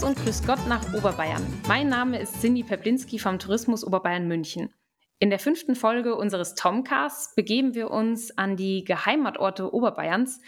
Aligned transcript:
Servus 0.00 0.16
und 0.16 0.24
Grüß 0.24 0.46
Gott 0.46 0.66
nach 0.66 0.94
Oberbayern. 0.94 1.46
Mein 1.68 1.88
Name 1.88 2.18
ist 2.18 2.40
Cindy 2.40 2.62
Peplinski 2.62 3.18
vom 3.18 3.38
Tourismus 3.38 3.84
Oberbayern 3.84 4.26
München. 4.26 4.72
In 5.18 5.30
der 5.30 5.38
fünften 5.38 5.74
Folge 5.74 6.16
unseres 6.16 6.54
Tomcasts 6.54 7.34
begeben 7.34 7.74
wir 7.74 7.90
uns 7.90 8.36
an 8.36 8.56
die 8.56 8.84
Geheimatorte 8.84 9.74
Oberbayerns. 9.74 10.40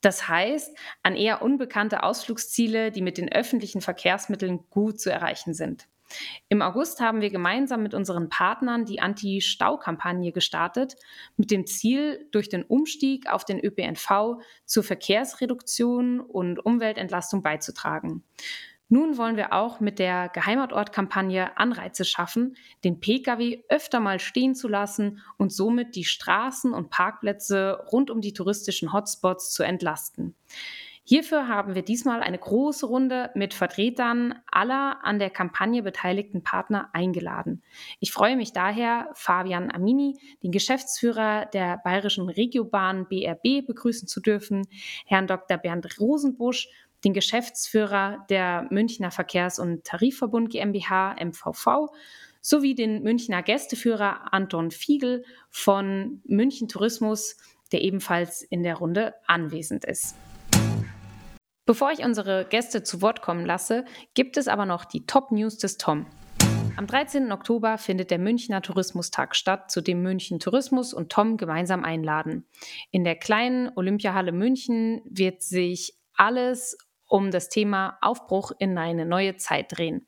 Das 0.00 0.28
heißt, 0.28 0.76
an 1.02 1.14
eher 1.14 1.42
unbekannte 1.42 2.02
Ausflugsziele, 2.02 2.90
die 2.90 3.02
mit 3.02 3.18
den 3.18 3.30
öffentlichen 3.30 3.80
Verkehrsmitteln 3.80 4.64
gut 4.70 5.00
zu 5.00 5.10
erreichen 5.10 5.54
sind. 5.54 5.86
Im 6.48 6.62
August 6.62 7.00
haben 7.00 7.20
wir 7.20 7.30
gemeinsam 7.30 7.82
mit 7.82 7.94
unseren 7.94 8.28
Partnern 8.28 8.84
die 8.84 9.00
Anti-Stau-Kampagne 9.00 10.32
gestartet, 10.32 10.96
mit 11.36 11.50
dem 11.50 11.66
Ziel, 11.66 12.28
durch 12.32 12.48
den 12.48 12.64
Umstieg 12.64 13.28
auf 13.28 13.44
den 13.44 13.60
ÖPNV 13.64 14.40
zur 14.64 14.82
Verkehrsreduktion 14.82 16.20
und 16.20 16.64
Umweltentlastung 16.64 17.42
beizutragen. 17.42 18.24
Nun 18.88 19.18
wollen 19.18 19.36
wir 19.36 19.52
auch 19.52 19.80
mit 19.80 19.98
der 19.98 20.28
Geheimatort-Kampagne 20.28 21.56
Anreize 21.58 22.04
schaffen, 22.04 22.56
den 22.84 23.00
Pkw 23.00 23.64
öfter 23.68 23.98
mal 23.98 24.20
stehen 24.20 24.54
zu 24.54 24.68
lassen 24.68 25.20
und 25.38 25.52
somit 25.52 25.96
die 25.96 26.04
Straßen 26.04 26.72
und 26.72 26.90
Parkplätze 26.90 27.84
rund 27.90 28.10
um 28.10 28.20
die 28.20 28.32
touristischen 28.32 28.92
Hotspots 28.92 29.52
zu 29.52 29.64
entlasten. 29.64 30.36
Hierfür 31.08 31.46
haben 31.46 31.76
wir 31.76 31.82
diesmal 31.82 32.20
eine 32.20 32.36
große 32.36 32.84
Runde 32.84 33.30
mit 33.36 33.54
Vertretern 33.54 34.34
aller 34.50 35.04
an 35.04 35.20
der 35.20 35.30
Kampagne 35.30 35.84
beteiligten 35.84 36.42
Partner 36.42 36.90
eingeladen. 36.94 37.62
Ich 38.00 38.10
freue 38.10 38.34
mich 38.34 38.52
daher, 38.52 39.08
Fabian 39.14 39.70
Amini, 39.70 40.18
den 40.42 40.50
Geschäftsführer 40.50 41.46
der 41.46 41.80
Bayerischen 41.84 42.28
Regiobahn 42.28 43.06
BRB, 43.06 43.64
begrüßen 43.64 44.08
zu 44.08 44.20
dürfen, 44.20 44.66
Herrn 45.06 45.28
Dr. 45.28 45.58
Bernd 45.58 46.00
Rosenbusch, 46.00 46.68
den 47.06 47.14
Geschäftsführer 47.14 48.26
der 48.30 48.66
Münchner 48.70 49.12
Verkehrs- 49.12 49.60
und 49.60 49.84
Tarifverbund 49.84 50.50
GmbH 50.50 51.14
MVV 51.24 51.92
sowie 52.40 52.74
den 52.74 53.04
Münchner 53.04 53.44
Gästeführer 53.44 54.32
Anton 54.34 54.72
Fiegel 54.72 55.24
von 55.48 56.20
München 56.26 56.66
Tourismus, 56.66 57.36
der 57.70 57.82
ebenfalls 57.82 58.42
in 58.42 58.64
der 58.64 58.74
Runde 58.74 59.14
anwesend 59.28 59.84
ist. 59.84 60.16
Bevor 61.64 61.92
ich 61.92 62.00
unsere 62.00 62.44
Gäste 62.44 62.82
zu 62.82 63.02
Wort 63.02 63.22
kommen 63.22 63.46
lasse, 63.46 63.84
gibt 64.14 64.36
es 64.36 64.48
aber 64.48 64.66
noch 64.66 64.84
die 64.84 65.06
Top 65.06 65.30
News 65.30 65.58
des 65.58 65.78
Tom. 65.78 66.06
Am 66.76 66.88
13. 66.88 67.30
Oktober 67.30 67.78
findet 67.78 68.10
der 68.10 68.18
Münchner 68.18 68.62
Tourismustag 68.62 69.36
statt, 69.36 69.70
zu 69.70 69.80
dem 69.80 70.02
München 70.02 70.40
Tourismus 70.40 70.92
und 70.92 71.10
Tom 71.12 71.36
gemeinsam 71.36 71.84
einladen. 71.84 72.48
In 72.90 73.04
der 73.04 73.14
kleinen 73.14 73.70
Olympiahalle 73.76 74.32
München 74.32 75.02
wird 75.04 75.42
sich 75.42 75.94
alles 76.16 76.76
um 77.06 77.30
das 77.30 77.48
Thema 77.48 77.98
Aufbruch 78.00 78.52
in 78.58 78.76
eine 78.78 79.06
neue 79.06 79.36
Zeit 79.36 79.76
drehen. 79.76 80.06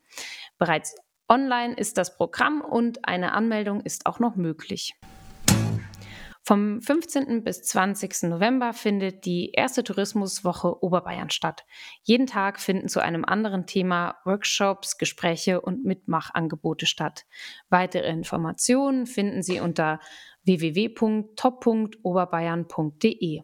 Bereits 0.57 0.95
online 1.27 1.75
ist 1.75 1.97
das 1.97 2.17
Programm 2.17 2.61
und 2.61 3.07
eine 3.07 3.33
Anmeldung 3.33 3.81
ist 3.81 4.05
auch 4.05 4.19
noch 4.19 4.35
möglich. 4.35 4.95
Vom 6.49 6.81
15. 6.81 7.43
bis 7.43 7.61
20. 7.61 8.23
November 8.23 8.73
findet 8.73 9.25
die 9.25 9.51
erste 9.51 9.83
Tourismuswoche 9.83 10.83
Oberbayern 10.83 11.29
statt. 11.29 11.63
Jeden 12.01 12.25
Tag 12.25 12.59
finden 12.59 12.87
zu 12.87 13.01
einem 13.01 13.23
anderen 13.23 13.67
Thema 13.67 14.15
Workshops, 14.25 14.97
Gespräche 14.97 15.61
und 15.61 15.85
Mitmachangebote 15.85 16.87
statt. 16.87 17.27
Weitere 17.69 18.09
Informationen 18.09 19.05
finden 19.05 19.43
Sie 19.43 19.59
unter 19.59 19.99
www.top.oberbayern.de. 20.43 23.43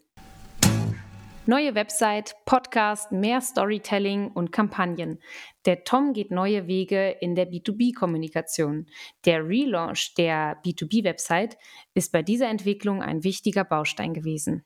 Neue 1.47 1.75
Website, 1.75 2.33
Podcast, 2.45 3.11
mehr 3.11 3.39
Storytelling 3.39 4.31
und 4.31 4.51
Kampagnen. 4.51 5.19
Der 5.67 5.83
Tom 5.83 6.13
geht 6.13 6.31
neue 6.31 6.65
Wege 6.65 7.15
in 7.21 7.35
der 7.35 7.47
B2B-Kommunikation. 7.47 8.87
Der 9.25 9.47
Relaunch 9.47 10.15
der 10.17 10.59
B2B-Website 10.63 11.55
ist 11.93 12.11
bei 12.11 12.23
dieser 12.23 12.49
Entwicklung 12.49 13.03
ein 13.03 13.23
wichtiger 13.23 13.63
Baustein 13.63 14.15
gewesen. 14.15 14.65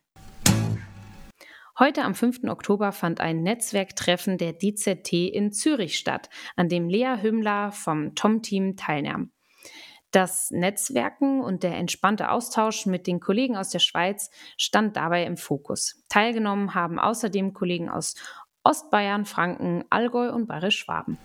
Heute 1.78 2.06
am 2.06 2.16
5. 2.16 2.46
Oktober 2.48 2.94
fand 2.94 3.20
ein 3.20 3.44
Netzwerktreffen 3.44 4.38
der 4.38 4.54
DZT 4.54 5.12
in 5.12 5.52
Zürich 5.52 5.98
statt, 5.98 6.30
an 6.56 6.70
dem 6.70 6.88
Lea 6.88 7.18
Hümmler 7.22 7.74
vom 7.74 8.16
Tom-Team 8.16 8.78
teilnahm. 8.78 9.34
Das 10.12 10.50
Netzwerken 10.50 11.42
und 11.42 11.62
der 11.62 11.76
entspannte 11.76 12.32
Austausch 12.32 12.88
mit 12.88 13.06
den 13.06 13.20
Kollegen 13.20 13.56
aus 13.56 13.70
der 13.70 13.80
Schweiz 13.80 14.32
stand 14.58 14.96
dabei 14.96 15.24
im 15.24 15.38
Fokus. 15.38 16.04
Teilgenommen 16.10 16.74
haben 16.74 17.00
außerdem 17.00 17.54
Kollegen 17.54 17.90
aus 17.90 18.16
Ostbayern, 18.64 19.26
Franken, 19.26 19.84
Allgäu 19.90 20.32
und 20.32 20.48
Bayerisch-Schwaben. 20.48 21.18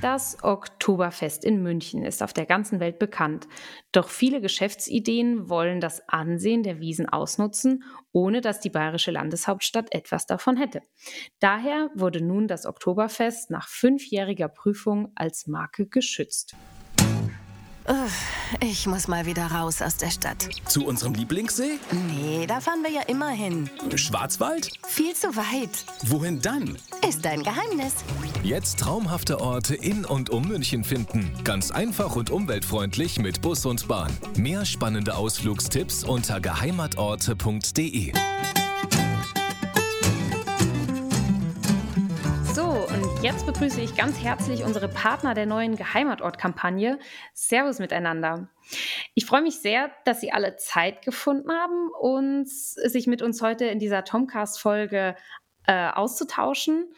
Das 0.00 0.44
Oktoberfest 0.44 1.44
in 1.44 1.60
München 1.60 2.04
ist 2.04 2.22
auf 2.22 2.32
der 2.32 2.46
ganzen 2.46 2.78
Welt 2.78 3.00
bekannt. 3.00 3.48
Doch 3.90 4.08
viele 4.08 4.40
Geschäftsideen 4.40 5.48
wollen 5.48 5.80
das 5.80 6.08
Ansehen 6.08 6.62
der 6.62 6.78
Wiesen 6.78 7.08
ausnutzen, 7.08 7.82
ohne 8.12 8.40
dass 8.40 8.60
die 8.60 8.70
bayerische 8.70 9.10
Landeshauptstadt 9.10 9.92
etwas 9.92 10.26
davon 10.26 10.56
hätte. 10.56 10.82
Daher 11.40 11.90
wurde 11.94 12.20
nun 12.20 12.46
das 12.46 12.64
Oktoberfest 12.64 13.50
nach 13.50 13.68
fünfjähriger 13.68 14.48
Prüfung 14.48 15.10
als 15.16 15.48
Marke 15.48 15.86
geschützt. 15.86 16.54
Ich 18.60 18.86
muss 18.86 19.08
mal 19.08 19.26
wieder 19.26 19.46
raus 19.46 19.82
aus 19.82 19.96
der 19.96 20.10
Stadt. 20.10 20.48
Zu 20.66 20.86
unserem 20.86 21.14
Lieblingssee? 21.14 21.78
Nee, 21.92 22.46
da 22.46 22.60
fahren 22.60 22.82
wir 22.82 22.90
ja 22.90 23.02
immer 23.02 23.30
hin. 23.30 23.68
Schwarzwald? 23.94 24.70
Viel 24.86 25.14
zu 25.14 25.28
weit. 25.36 25.84
Wohin 26.06 26.40
dann? 26.40 26.76
Ist 27.06 27.24
dein 27.24 27.42
Geheimnis. 27.42 27.94
Jetzt 28.42 28.78
traumhafte 28.80 29.40
Orte 29.40 29.74
in 29.74 30.04
und 30.04 30.30
um 30.30 30.46
München 30.48 30.84
finden. 30.84 31.30
Ganz 31.44 31.70
einfach 31.70 32.16
und 32.16 32.30
umweltfreundlich 32.30 33.18
mit 33.18 33.40
Bus 33.40 33.64
und 33.66 33.88
Bahn. 33.88 34.10
Mehr 34.36 34.64
spannende 34.64 35.14
Ausflugstipps 35.14 36.04
unter 36.04 36.40
geheimatorte.de. 36.40 38.12
Jetzt 43.20 43.46
begrüße 43.46 43.80
ich 43.80 43.96
ganz 43.96 44.22
herzlich 44.22 44.62
unsere 44.62 44.86
Partner 44.86 45.34
der 45.34 45.44
neuen 45.44 45.74
Geheimatort-Kampagne. 45.74 47.00
Servus 47.34 47.80
miteinander. 47.80 48.48
Ich 49.14 49.26
freue 49.26 49.42
mich 49.42 49.58
sehr, 49.58 49.90
dass 50.04 50.20
Sie 50.20 50.30
alle 50.30 50.54
Zeit 50.54 51.02
gefunden 51.02 51.50
haben 51.50 51.90
und 52.00 52.48
sich 52.48 53.08
mit 53.08 53.20
uns 53.20 53.42
heute 53.42 53.64
in 53.64 53.80
dieser 53.80 54.04
Tomcast-Folge 54.04 55.16
äh, 55.66 55.90
auszutauschen. 55.90 56.92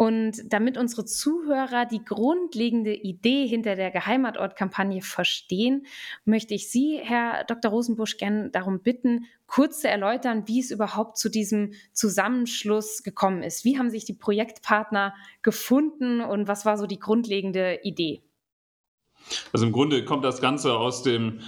Und 0.00 0.50
damit 0.50 0.78
unsere 0.78 1.04
Zuhörer 1.04 1.84
die 1.84 2.02
grundlegende 2.02 2.94
Idee 2.94 3.46
hinter 3.46 3.76
der 3.76 3.90
Geheimatort-Kampagne 3.90 5.02
verstehen, 5.02 5.84
möchte 6.24 6.54
ich 6.54 6.70
Sie, 6.70 6.98
Herr 7.02 7.44
Dr. 7.44 7.70
Rosenbusch, 7.70 8.16
gerne 8.16 8.48
darum 8.48 8.80
bitten, 8.80 9.26
kurz 9.46 9.82
zu 9.82 9.90
erläutern, 9.90 10.44
wie 10.46 10.60
es 10.60 10.70
überhaupt 10.70 11.18
zu 11.18 11.28
diesem 11.28 11.74
Zusammenschluss 11.92 13.02
gekommen 13.02 13.42
ist. 13.42 13.66
Wie 13.66 13.78
haben 13.78 13.90
sich 13.90 14.06
die 14.06 14.14
Projektpartner 14.14 15.12
gefunden 15.42 16.22
und 16.22 16.48
was 16.48 16.64
war 16.64 16.78
so 16.78 16.86
die 16.86 16.98
grundlegende 16.98 17.80
Idee? 17.82 18.22
Also 19.52 19.66
im 19.66 19.72
Grunde 19.72 20.06
kommt 20.06 20.24
das 20.24 20.40
Ganze 20.40 20.78
aus 20.78 21.02
dem 21.02 21.40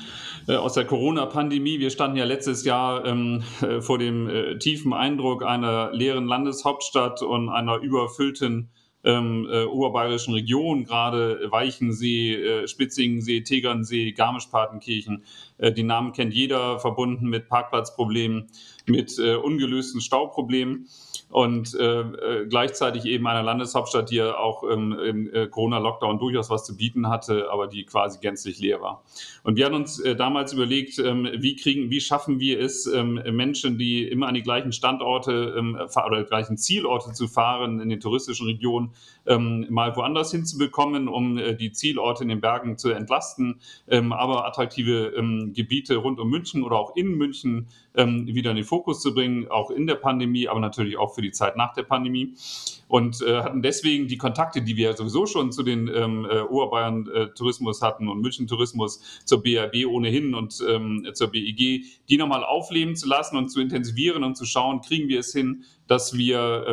äh, 0.48 0.56
aus 0.56 0.75
der 0.75 0.84
Corona-Pandemie. 0.84 1.78
Wir 1.78 1.91
standen 1.91 2.16
ja 2.16 2.25
letztes 2.25 2.64
Jahr 2.64 3.04
ähm, 3.04 3.42
äh, 3.60 3.80
vor 3.80 3.98
dem 3.98 4.28
äh, 4.28 4.58
tiefen 4.58 4.92
Eindruck 4.92 5.44
einer 5.44 5.92
leeren 5.92 6.26
Landeshauptstadt 6.26 7.22
und 7.22 7.48
einer 7.48 7.76
überfüllten 7.78 8.70
ähm, 9.04 9.48
äh, 9.50 9.64
oberbayerischen 9.64 10.34
Region, 10.34 10.84
gerade 10.84 11.48
Weichensee, 11.50 12.66
Spitzingensee, 12.66 13.42
Tegernsee, 13.42 14.12
Garmisch-Partenkirchen. 14.12 15.25
Die 15.58 15.82
Namen 15.82 16.12
kennt 16.12 16.34
jeder, 16.34 16.78
verbunden 16.78 17.28
mit 17.28 17.48
Parkplatzproblemen, 17.48 18.48
mit 18.86 19.18
ungelösten 19.18 20.00
Stauproblemen 20.00 20.86
und 21.33 21.75
äh, 21.75 22.01
äh, 22.01 22.47
gleichzeitig 22.47 23.07
eben 23.07 23.27
einer 23.27 23.43
Landeshauptstadt, 23.43 24.11
die 24.11 24.17
ja 24.17 24.37
auch 24.37 24.65
ähm, 24.71 24.93
im 24.93 25.33
äh, 25.33 25.47
Corona-Lockdown 25.47 26.19
durchaus 26.19 26.51
was 26.51 26.67
zu 26.67 26.77
bieten 26.77 27.09
hatte, 27.09 27.51
aber 27.51 27.69
die 27.69 27.84
quasi 27.84 28.19
gänzlich 28.21 28.59
leer 28.59 28.83
war. 28.83 29.03
Und 29.43 29.57
wir 29.57 29.65
haben 29.65 29.75
uns 29.75 29.99
äh, 29.99 30.15
damals 30.15 30.53
überlegt, 30.53 30.99
ähm, 30.99 31.27
wie 31.34 31.57
kriegen, 31.57 31.91
wie 31.91 32.03
schaffen 32.03 32.39
wir 32.39 32.61
es, 32.61 32.87
ähm, 32.87 33.15
Menschen, 33.31 33.79
die 33.79 34.07
immer 34.07 34.29
an 34.29 34.34
die 34.34 34.43
gleichen 34.43 34.73
Standorte 34.73 35.55
ähm, 35.57 35.79
oder 36.07 36.23
gleichen 36.25 36.59
Zielorte 36.59 37.15
zu 37.15 37.27
fahren 37.29 37.81
in 37.81 37.89
den 37.89 38.01
touristischen 38.01 38.47
Regionen, 38.47 38.91
ähm, 39.27 39.66
mal 39.71 39.95
woanders 39.97 40.30
hinzubekommen, 40.30 41.09
um 41.09 41.39
äh, 41.39 41.54
die 41.54 41.72
Zielorte 41.72 42.22
in 42.22 42.28
den 42.28 42.41
Bergen 42.41 42.78
zu 42.78 42.91
entlasten, 42.91 43.60
ähm, 43.89 44.13
aber 44.13 44.47
attraktive 44.47 45.13
ähm, 45.16 45.53
Gebiete 45.54 45.97
rund 45.97 46.19
um 46.21 46.30
München 46.30 46.63
oder 46.63 46.77
auch 46.77 46.97
in 46.97 47.16
München 47.16 47.69
ähm, 47.95 48.27
wieder 48.27 48.51
in 48.51 48.57
den 48.57 48.65
Fokus 48.65 49.01
zu 49.01 49.15
bringen, 49.15 49.48
auch 49.48 49.71
in 49.71 49.86
der 49.86 49.97
Pandemie, 49.97 50.48
aber 50.48 50.60
natürlich 50.60 50.97
auch 50.97 51.15
für 51.15 51.22
die 51.22 51.33
Zeit 51.33 51.57
nach 51.57 51.74
der 51.74 51.83
Pandemie. 51.83 52.34
Und 52.89 53.22
äh, 53.22 53.41
hatten 53.41 53.63
deswegen 53.63 54.07
die 54.07 54.19
Kontakte, 54.19 54.63
die 54.63 54.77
wir 54.77 54.95
sowieso 54.95 55.27
schon 55.27 55.51
zu 55.53 55.63
den 55.63 55.89
ähm, 55.89 56.27
äh, 56.30 56.41
Oberbayern 56.41 57.09
äh, 57.09 57.27
Tourismus 57.28 57.80
hatten 57.80 58.09
und 58.09 58.21
München 58.21 58.47
Tourismus 58.47 59.22
zur 59.24 59.42
BRB 59.42 59.86
ohnehin 59.86 60.34
und 60.34 60.63
ähm, 60.69 61.09
zur 61.15 61.28
BIG, 61.28 61.84
die 62.09 62.16
nochmal 62.16 62.45
aufleben 62.45 62.97
zu 62.97 63.09
lassen 63.09 63.36
und 63.36 63.48
zu 63.48 63.60
intensivieren 63.60 64.24
und 64.24 64.36
zu 64.36 64.45
schauen, 64.45 64.80
kriegen 64.80 65.09
wir 65.09 65.21
es 65.21 65.33
hin, 65.33 65.65
dass 65.86 66.16
wir 66.16 66.66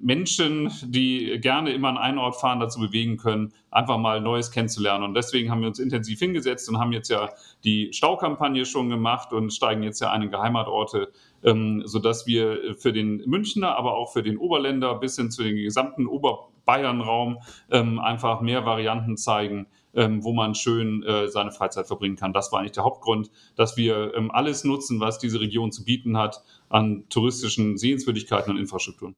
Menschen, 0.00 0.70
die 0.82 1.38
gerne 1.40 1.72
immer 1.72 1.88
an 1.88 1.96
einen 1.96 2.18
Ort 2.18 2.38
fahren, 2.38 2.60
dazu 2.60 2.78
bewegen 2.78 3.16
können, 3.16 3.52
einfach 3.70 3.96
mal 3.96 4.20
Neues 4.20 4.50
kennenzulernen. 4.50 5.04
Und 5.04 5.14
deswegen 5.14 5.50
haben 5.50 5.60
wir 5.60 5.68
uns 5.68 5.78
intensiv 5.78 6.18
hingesetzt 6.18 6.68
und 6.68 6.78
haben 6.78 6.92
jetzt 6.92 7.08
ja 7.08 7.30
die 7.64 7.92
Staukampagne 7.92 8.64
schon 8.66 8.90
gemacht 8.90 9.32
und 9.32 9.52
steigen 9.52 9.82
jetzt 9.82 10.00
ja 10.00 10.10
ein 10.10 10.22
in 10.22 10.30
Geheimatorte, 10.30 11.12
ähm, 11.42 11.82
sodass 11.84 12.26
wir 12.26 12.76
für 12.78 12.92
den 12.92 13.22
Münchner, 13.26 13.76
aber 13.76 13.96
auch 13.96 14.12
für 14.12 14.22
den 14.22 14.38
Oberländer 14.38 14.94
bis 14.96 15.16
hin 15.16 15.30
zu 15.30 15.42
den 15.42 15.56
gesamten 15.56 16.06
Oberbayernraum 16.06 17.38
ähm, 17.70 17.98
einfach 17.98 18.40
mehr 18.40 18.66
Varianten 18.66 19.16
zeigen, 19.16 19.66
ähm, 19.94 20.22
wo 20.22 20.32
man 20.32 20.54
schön 20.54 21.02
äh, 21.02 21.28
seine 21.28 21.52
Freizeit 21.52 21.86
verbringen 21.86 22.16
kann. 22.16 22.32
Das 22.32 22.52
war 22.52 22.60
eigentlich 22.60 22.72
der 22.72 22.84
Hauptgrund, 22.84 23.30
dass 23.56 23.76
wir 23.76 24.14
ähm, 24.14 24.30
alles 24.30 24.64
nutzen, 24.64 25.00
was 25.00 25.18
diese 25.18 25.40
Region 25.40 25.72
zu 25.72 25.84
bieten 25.84 26.16
hat 26.16 26.42
an 26.68 27.04
touristischen 27.08 27.78
Sehenswürdigkeiten 27.78 28.52
und 28.52 28.58
Infrastrukturen. 28.58 29.14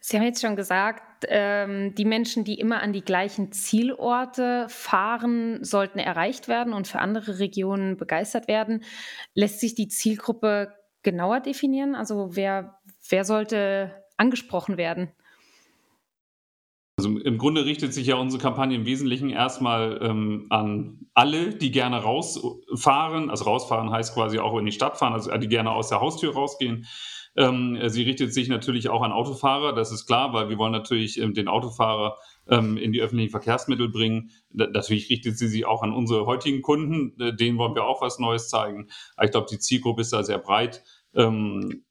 Sie 0.00 0.16
haben 0.16 0.24
jetzt 0.24 0.40
schon 0.40 0.56
gesagt, 0.56 1.26
ähm, 1.28 1.94
die 1.94 2.04
Menschen, 2.04 2.44
die 2.44 2.58
immer 2.58 2.80
an 2.80 2.92
die 2.92 3.02
gleichen 3.02 3.52
Zielorte 3.52 4.66
fahren, 4.68 5.62
sollten 5.62 5.98
erreicht 5.98 6.48
werden 6.48 6.72
und 6.72 6.88
für 6.88 7.00
andere 7.00 7.40
Regionen 7.40 7.96
begeistert 7.96 8.48
werden. 8.48 8.84
Lässt 9.34 9.60
sich 9.60 9.74
die 9.74 9.88
Zielgruppe 9.88 10.72
genauer 11.02 11.40
definieren? 11.40 11.94
Also 11.94 12.36
wer, 12.36 12.78
wer 13.08 13.24
sollte 13.24 14.04
angesprochen 14.16 14.76
werden? 14.76 15.10
Also 16.98 17.16
im 17.16 17.38
Grunde 17.38 17.64
richtet 17.64 17.94
sich 17.94 18.08
ja 18.08 18.16
unsere 18.16 18.42
Kampagne 18.42 18.76
im 18.76 18.84
Wesentlichen 18.84 19.30
erstmal 19.30 20.00
ähm, 20.02 20.46
an 20.50 21.06
alle, 21.14 21.54
die 21.54 21.70
gerne 21.70 21.98
rausfahren. 21.98 23.30
Also 23.30 23.44
rausfahren 23.44 23.90
heißt 23.90 24.14
quasi 24.14 24.40
auch 24.40 24.58
in 24.58 24.66
die 24.66 24.72
Stadt 24.72 24.96
fahren, 24.96 25.12
also 25.12 25.30
die 25.36 25.48
gerne 25.48 25.70
aus 25.70 25.90
der 25.90 26.00
Haustür 26.00 26.32
rausgehen. 26.32 26.86
Ähm, 27.36 27.78
sie 27.88 28.02
richtet 28.02 28.32
sich 28.32 28.48
natürlich 28.48 28.88
auch 28.88 29.02
an 29.02 29.12
Autofahrer, 29.12 29.74
das 29.74 29.92
ist 29.92 30.06
klar, 30.06 30.32
weil 30.32 30.48
wir 30.48 30.58
wollen 30.58 30.72
natürlich 30.72 31.20
ähm, 31.20 31.34
den 31.34 31.48
Autofahrer 31.48 32.16
ähm, 32.48 32.76
in 32.76 32.92
die 32.92 33.00
öffentlichen 33.00 33.30
Verkehrsmittel 33.30 33.88
bringen. 33.88 34.30
Da, 34.50 34.66
natürlich 34.66 35.10
richtet 35.10 35.38
sie 35.38 35.48
sich 35.48 35.66
auch 35.66 35.82
an 35.82 35.92
unsere 35.92 36.26
heutigen 36.26 36.62
Kunden, 36.62 37.20
äh, 37.20 37.34
denen 37.34 37.58
wollen 37.58 37.74
wir 37.74 37.84
auch 37.84 38.02
was 38.02 38.18
Neues 38.18 38.48
zeigen. 38.48 38.88
Aber 39.16 39.24
ich 39.26 39.30
glaube, 39.30 39.46
die 39.50 39.58
Zielgruppe 39.58 40.02
ist 40.02 40.12
da 40.12 40.22
sehr 40.22 40.38
breit. 40.38 40.82
Ähm, 41.14 41.84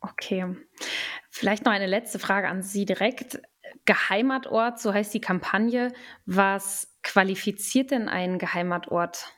Okay. 0.00 0.56
Vielleicht 1.30 1.64
noch 1.64 1.72
eine 1.72 1.86
letzte 1.86 2.18
Frage 2.18 2.48
an 2.48 2.62
Sie 2.62 2.84
direkt. 2.84 3.40
Geheimatort, 3.84 4.80
so 4.80 4.92
heißt 4.92 5.12
die 5.14 5.20
Kampagne. 5.20 5.92
Was 6.26 6.96
qualifiziert 7.02 7.90
denn 7.90 8.08
einen 8.08 8.38
Geheimatort? 8.38 9.32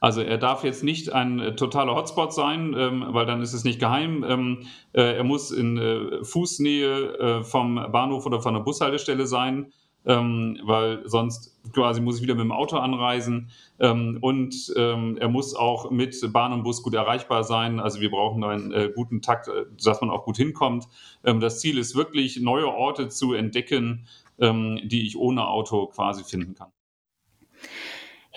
Also 0.00 0.20
er 0.20 0.36
darf 0.36 0.64
jetzt 0.64 0.84
nicht 0.84 1.12
ein 1.12 1.40
äh, 1.40 1.56
totaler 1.56 1.94
Hotspot 1.94 2.32
sein, 2.32 2.74
ähm, 2.76 3.06
weil 3.08 3.26
dann 3.26 3.40
ist 3.40 3.54
es 3.54 3.64
nicht 3.64 3.80
geheim. 3.80 4.24
Ähm, 4.28 4.66
äh, 4.92 5.16
er 5.16 5.24
muss 5.24 5.50
in 5.50 5.78
äh, 5.78 6.24
Fußnähe 6.24 7.18
äh, 7.18 7.42
vom 7.44 7.74
Bahnhof 7.90 8.26
oder 8.26 8.40
von 8.40 8.54
der 8.54 8.60
Bushaltestelle 8.60 9.26
sein 9.26 9.72
ähm, 10.06 10.58
weil 10.62 11.02
sonst 11.08 11.58
quasi 11.72 12.00
muss 12.00 12.16
ich 12.16 12.22
wieder 12.22 12.34
mit 12.34 12.44
dem 12.44 12.52
Auto 12.52 12.76
anreisen. 12.76 13.50
Ähm, 13.78 14.18
und 14.20 14.72
ähm, 14.76 15.16
er 15.18 15.28
muss 15.28 15.54
auch 15.54 15.90
mit 15.90 16.16
Bahn 16.32 16.52
und 16.52 16.62
Bus 16.62 16.82
gut 16.82 16.94
erreichbar 16.94 17.44
sein. 17.44 17.80
Also 17.80 18.00
wir 18.00 18.10
brauchen 18.10 18.44
einen 18.44 18.72
äh, 18.72 18.92
guten 18.94 19.22
Takt, 19.22 19.48
äh, 19.48 19.66
dass 19.82 20.00
man 20.00 20.10
auch 20.10 20.24
gut 20.24 20.36
hinkommt. 20.36 20.86
Ähm, 21.24 21.40
das 21.40 21.60
Ziel 21.60 21.78
ist 21.78 21.96
wirklich, 21.96 22.40
neue 22.40 22.68
Orte 22.68 23.08
zu 23.08 23.34
entdecken, 23.34 24.06
die 24.36 25.06
ich 25.06 25.16
ohne 25.16 25.46
Auto 25.46 25.86
quasi 25.86 26.24
finden 26.24 26.56
kann. 26.56 26.73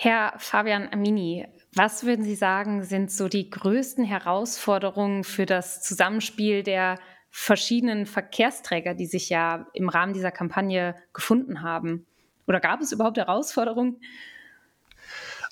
Herr 0.00 0.34
Fabian 0.38 0.88
Amini, 0.92 1.48
was 1.74 2.04
würden 2.04 2.24
Sie 2.24 2.36
sagen, 2.36 2.84
sind 2.84 3.10
so 3.10 3.28
die 3.28 3.50
größten 3.50 4.04
Herausforderungen 4.04 5.24
für 5.24 5.44
das 5.44 5.82
Zusammenspiel 5.82 6.62
der 6.62 7.00
verschiedenen 7.32 8.06
Verkehrsträger, 8.06 8.94
die 8.94 9.06
sich 9.06 9.28
ja 9.28 9.66
im 9.72 9.88
Rahmen 9.88 10.12
dieser 10.12 10.30
Kampagne 10.30 10.94
gefunden 11.12 11.62
haben? 11.62 12.06
Oder 12.46 12.60
gab 12.60 12.80
es 12.80 12.92
überhaupt 12.92 13.16
Herausforderungen? 13.16 14.00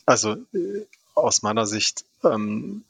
Also 0.06 0.34
äh, 0.54 0.86
aus 1.16 1.42
meiner 1.42 1.66
Sicht 1.66 2.04
ähm, 2.22 2.84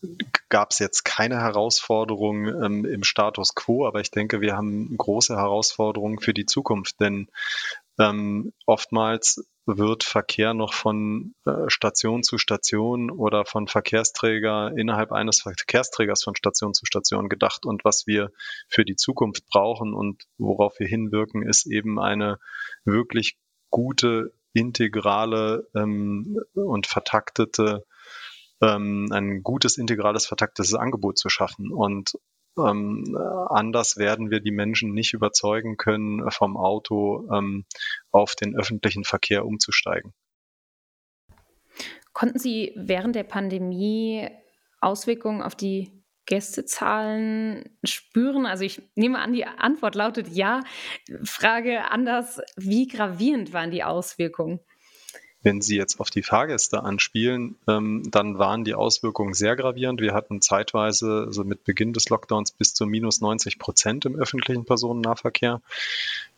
gab 0.51 0.73
es 0.73 0.79
jetzt 0.79 1.07
keine 1.07 1.41
Herausforderungen 1.41 2.63
ähm, 2.63 2.85
im 2.85 3.03
Status 3.03 3.55
quo, 3.55 3.87
aber 3.87 4.01
ich 4.01 4.11
denke, 4.11 4.43
wir 4.43 4.59
haben 4.59 4.95
große 4.95 5.35
Herausforderungen 5.35 6.19
für 6.19 6.35
die 6.35 6.45
Zukunft, 6.45 7.01
denn 7.01 7.29
ähm, 7.99 8.53
oftmals 8.67 9.43
wird 9.67 10.05
Verkehr 10.05 10.55
noch 10.55 10.73
von 10.73 11.35
äh, 11.45 11.69
Station 11.69 12.23
zu 12.23 12.39
Station 12.39 13.11
oder 13.11 13.45
von 13.45 13.67
Verkehrsträger 13.67 14.73
innerhalb 14.77 15.13
eines 15.13 15.43
Verkehrsträgers 15.43 16.23
von 16.23 16.37
Station 16.37 16.73
zu 16.73 16.87
Station 16.87 17.29
gedacht. 17.29 17.67
Und 17.67 17.85
was 17.85 18.07
wir 18.07 18.31
für 18.69 18.85
die 18.85 18.97
Zukunft 18.97 19.47
brauchen 19.49 19.93
und 19.93 20.23
worauf 20.39 20.79
wir 20.79 20.87
hinwirken, 20.87 21.43
ist 21.43 21.67
eben 21.67 21.99
eine 21.99 22.39
wirklich 22.85 23.37
gute, 23.71 24.33
integrale 24.53 25.69
ähm, 25.75 26.39
und 26.55 26.87
vertaktete 26.87 27.85
ähm, 28.63 29.09
ein 29.13 29.43
gutes, 29.43 29.77
integrales, 29.77 30.27
vertaktetes 30.27 30.75
Angebot 30.75 31.19
zu 31.19 31.29
schaffen. 31.29 31.73
Und 31.73 32.19
ähm, 32.59 33.17
anders 33.49 33.97
werden 33.97 34.31
wir 34.31 34.41
die 34.41 34.51
Menschen 34.51 34.93
nicht 34.93 35.13
überzeugen 35.15 35.77
können, 35.77 36.31
vom 36.31 36.57
Auto 36.57 37.29
ähm, 37.33 37.65
auf 38.11 38.35
den 38.35 38.57
öffentlichen 38.57 39.05
Verkehr 39.05 39.45
umzusteigen. 39.45 40.15
Konnten 42.13 42.39
Sie 42.39 42.73
während 42.77 43.15
der 43.15 43.25
Pandemie 43.25 44.29
Auswirkungen 44.81 45.43
auf 45.43 45.55
die 45.55 46.03
Gästezahlen 46.25 47.79
spüren? 47.85 48.47
Also 48.47 48.65
ich 48.65 48.83
nehme 48.95 49.19
an, 49.19 49.33
die 49.33 49.45
Antwort 49.45 49.95
lautet 49.95 50.29
ja. 50.29 50.63
Frage 51.25 51.91
anders, 51.91 52.41
wie 52.57 52.89
gravierend 52.89 53.53
waren 53.53 53.71
die 53.71 53.85
Auswirkungen? 53.85 54.61
Wenn 55.47 55.63
Sie 55.63 55.77
jetzt 55.77 56.01
auf 56.01 56.11
die 56.11 56.25
Fahrgäste 56.25 56.83
anspielen, 56.83 57.55
ähm, 57.69 58.03
dann 58.11 58.37
waren 58.37 58.65
die 58.65 58.75
Auswirkungen 58.75 59.33
sehr 59.33 59.55
gravierend. 59.55 60.01
Wir 60.01 60.13
hatten 60.13 60.43
zeitweise, 60.43 61.23
also 61.25 61.45
mit 61.45 61.63
Beginn 61.63 61.93
des 61.93 62.09
Lockdowns, 62.09 62.51
bis 62.51 62.75
zu 62.75 62.85
minus 62.85 63.21
90 63.21 63.61
Prozent 63.61 64.05
im 64.07 64.17
öffentlichen 64.17 64.65
Personennahverkehr. 64.65 65.63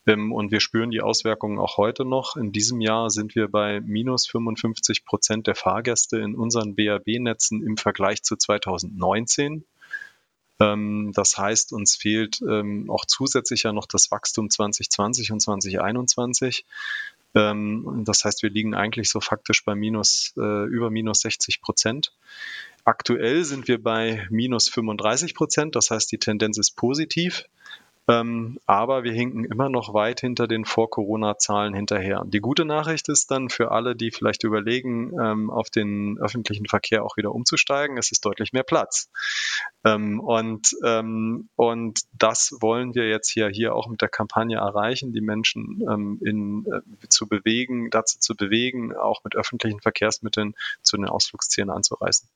Ähm, 0.07 0.31
und 0.31 0.51
wir 0.51 0.61
spüren 0.61 0.91
die 0.91 1.01
Auswirkungen 1.01 1.59
auch 1.59 1.79
heute 1.79 2.05
noch. 2.05 2.37
In 2.37 2.53
diesem 2.53 2.83
Jahr 2.83 3.09
sind 3.09 3.35
wir 3.35 3.49
bei 3.49 3.81
minus 3.81 4.27
55 4.27 5.07
Prozent 5.07 5.47
der 5.47 5.55
Fahrgäste 5.55 6.19
in 6.19 6.35
unseren 6.35 6.75
BAB-Netzen 6.75 7.63
im 7.65 7.79
Vergleich 7.79 8.23
zu 8.23 8.37
2019. 8.37 9.65
Ähm, 10.61 11.13
das 11.15 11.39
heißt, 11.39 11.73
uns 11.73 11.97
fehlt 11.97 12.43
ähm, 12.43 12.91
auch 12.91 13.07
zusätzlich 13.07 13.63
ja 13.63 13.73
noch 13.73 13.87
das 13.87 14.11
Wachstum 14.11 14.51
2020 14.51 15.33
und 15.33 15.41
2021. 15.41 16.67
Ähm, 17.35 18.03
das 18.05 18.25
heißt, 18.25 18.43
wir 18.43 18.51
liegen 18.51 18.75
eigentlich 18.75 19.11
so 19.11 19.21
faktisch 19.21 19.65
bei 19.65 19.75
minus, 19.75 20.33
äh, 20.37 20.67
über 20.67 20.91
minus 20.91 21.21
60 21.21 21.61
Prozent. 21.61 22.13
Aktuell 22.85 23.45
sind 23.45 23.69
wir 23.69 23.83
bei 23.83 24.27
minus 24.31 24.69
35 24.69 25.35
Prozent, 25.35 25.77
das 25.77 25.91
heißt, 25.91 26.11
die 26.11 26.19
Tendenz 26.19 26.59
ist 26.59 26.77
positiv. 26.77 27.45
Ähm, 28.09 28.59
aber 28.65 29.05
wir 29.05 29.13
hinken 29.13 29.45
immer 29.45 29.69
noch 29.69 29.93
weit 29.93 30.21
hinter 30.21 30.49
den 30.49 30.65
Vor-Corona-Zahlen 30.65 31.75
hinterher. 31.75 32.25
Die 32.27 32.41
gute 32.41 32.65
Nachricht 32.65 33.09
ist 33.11 33.31
dann 33.31 33.51
für 33.51 33.71
alle, 33.71 33.95
die 33.95 34.11
vielleicht 34.11 34.45
überlegen, 34.45 35.13
ähm, 35.21 35.51
auf 35.51 35.69
den 35.69 36.19
öffentlichen 36.19 36.67
Verkehr 36.67 37.05
auch 37.05 37.19
wieder 37.19 37.35
umzusteigen, 37.35 37.99
es 37.99 38.11
ist 38.11 38.25
deutlich 38.25 38.55
mehr 38.55 38.63
Platz. 38.63 39.11
Ähm, 39.85 40.21
und, 40.21 40.75
ähm, 40.85 41.51
und 41.57 42.01
das 42.13 42.57
wollen 42.61 42.95
wir 42.95 43.09
jetzt 43.09 43.29
hier, 43.29 43.49
hier 43.49 43.75
auch 43.75 43.89
mit 43.89 44.01
der 44.01 44.09
Kampagne 44.09 44.57
erreichen, 44.57 45.13
die 45.13 45.21
Menschen 45.21 45.83
ähm, 45.89 46.19
in, 46.25 46.65
äh, 46.67 47.09
zu 47.09 47.29
bewegen, 47.29 47.91
dazu 47.91 48.19
zu 48.19 48.35
bewegen, 48.35 48.97
auch 48.97 49.23
mit 49.23 49.37
öffentlichen 49.37 49.81
Verkehrsmitteln 49.81 50.55
zu 50.83 50.97
den 50.97 51.07
Ausflugszielen 51.07 51.69
anzureisen. 51.69 52.29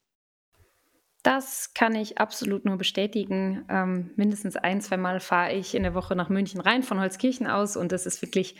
Das 1.22 1.72
kann 1.72 1.94
ich 1.94 2.18
absolut 2.18 2.64
nur 2.64 2.78
bestätigen. 2.78 3.64
Ähm, 3.68 4.10
mindestens 4.16 4.56
ein, 4.56 4.80
zwei 4.80 4.96
Mal 4.96 5.20
fahre 5.20 5.52
ich 5.52 5.76
in 5.76 5.84
der 5.84 5.94
Woche 5.94 6.16
nach 6.16 6.28
München 6.28 6.60
rein 6.60 6.82
von 6.82 6.98
Holzkirchen 6.98 7.46
aus 7.46 7.76
und 7.76 7.92
das 7.92 8.06
ist 8.06 8.22
wirklich 8.22 8.56